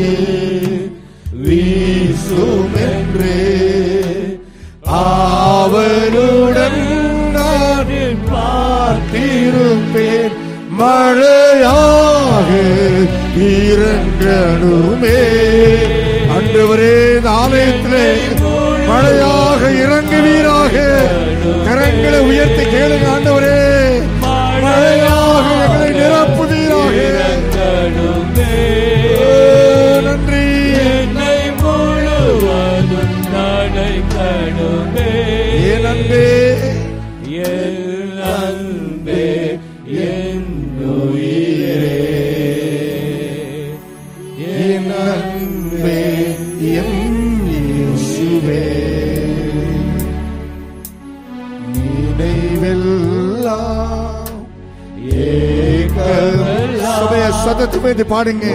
பாடுங்க. 58.21 58.47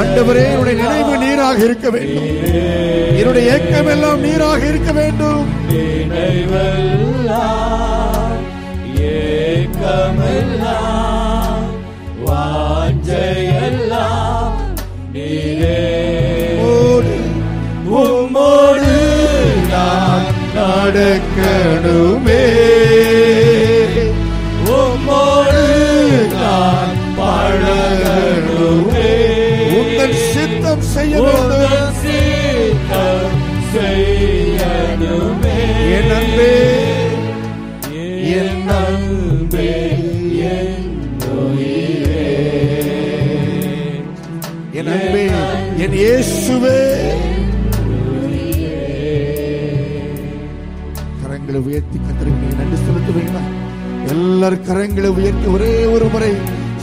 ஆண்டவரே 0.00 0.42
என்னுடைய 0.50 0.74
நினைவு 0.82 1.14
நீராக 1.22 1.58
இருக்க 1.64 1.86
வேண்டும். 1.90 2.28
என்னுடைய 3.20 3.52
ஏக்கம் 3.54 3.90
எல்லாம் 3.94 4.20
நீராக 4.20 4.62
இருக்க 4.66 4.89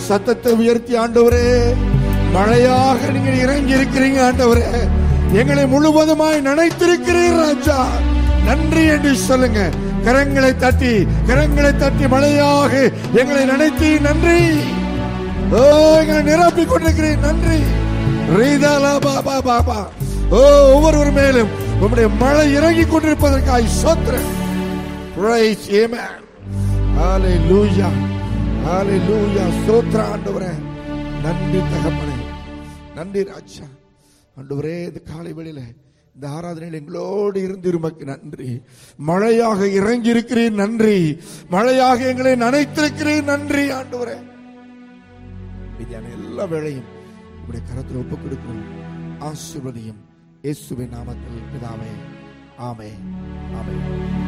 சத்தத்தை 0.08 0.52
உயர்த்தி 0.62 0.94
ஆண்டவரே 1.04 1.48
மழையாக 2.36 3.00
நீங்க 3.16 3.32
இறங்கி 3.46 3.74
இருக்கிறீங்க 3.78 4.20
ஆண்டவரே. 4.28 4.66
எங்களை 5.40 5.64
முழுவதுமாய் 5.74 6.46
நினைத்திருக்கிறீர் 6.48 7.40
ராஜா. 7.44 7.78
நன்றி 8.48 8.84
என்று 8.86 9.12
சொல்லுங்க. 9.28 9.62
கரங்களை 10.06 10.52
தட்டி 10.58 10.92
கரங்களை 11.30 11.72
தட்டி 11.78 12.08
மழையாக 12.08 12.74
எங்களை 13.14 13.44
நினைத்தி 13.46 13.90
நன்றி. 14.00 14.40
ஓ 15.52 15.62
எங்களை 16.00 16.22
நிரப்பிக் 16.30 16.72
கொண்டிருக்கிறேன் 16.72 17.26
நன்றி. 17.28 17.60
ரீதாலா 18.38 18.94
பாபா 19.08 19.36
பாபா 19.42 19.80
ஓ 20.30 20.42
ஒவ்வொருவர் 20.74 21.12
மேலும் 21.12 21.52
உங்களுடைய 21.74 22.08
மழை 22.24 22.46
இறங்கி 22.54 22.86
கொண்டிருப்பதற்காக 22.86 23.74
சோத்திரம் 23.84 24.30
Praise 25.18 25.64
Amen. 25.74 26.18
Hallelujah. 26.96 28.17
ஹalleluya 28.68 29.46
ஸ்தோத்திர 29.60 30.02
ஆண்டவரே. 30.14 30.52
நன்றி 31.24 31.60
தகப்பனே. 31.60 32.16
நன்றி 32.96 33.24
ராஜா. 33.24 33.64
ஆண்டவரே 34.38 34.84
இந்த 34.84 35.00
காலை 35.00 35.34
வேளையில 35.34 35.60
இந்த 36.16 36.28
ஆராதனையில் 36.28 36.74
எங்களோடு 36.74 37.42
இருந்து 37.42 37.68
இருமக்கு 37.68 38.06
நன்றி. 38.06 38.62
மழையாக 38.98 39.68
இறங்கி 39.68 40.10
இருக்கிறேன் 40.10 40.54
நன்றி. 40.54 41.20
மழையாக 41.50 42.04
எங்களை 42.04 42.32
நினைத்திருக்கிறேன் 42.32 43.24
நன்றி 43.24 43.72
ஆண்டவரே. 43.72 44.18
மீதியான 45.78 46.12
எல்லா 46.12 46.44
வேளையும் 46.44 46.88
உங்களுடைய 47.36 47.66
கரத்தில் 47.68 47.98
ஒப்புக் 47.98 48.20
கொடுக்கிறோம். 48.24 48.66
ஆசிர்வதியும் 49.20 50.02
இயேசுவின் 50.42 50.90
நாமத்தில் 50.90 51.48
பிதாவே. 51.54 51.92
ஆமே 52.60 52.90
ஆமே 53.54 54.27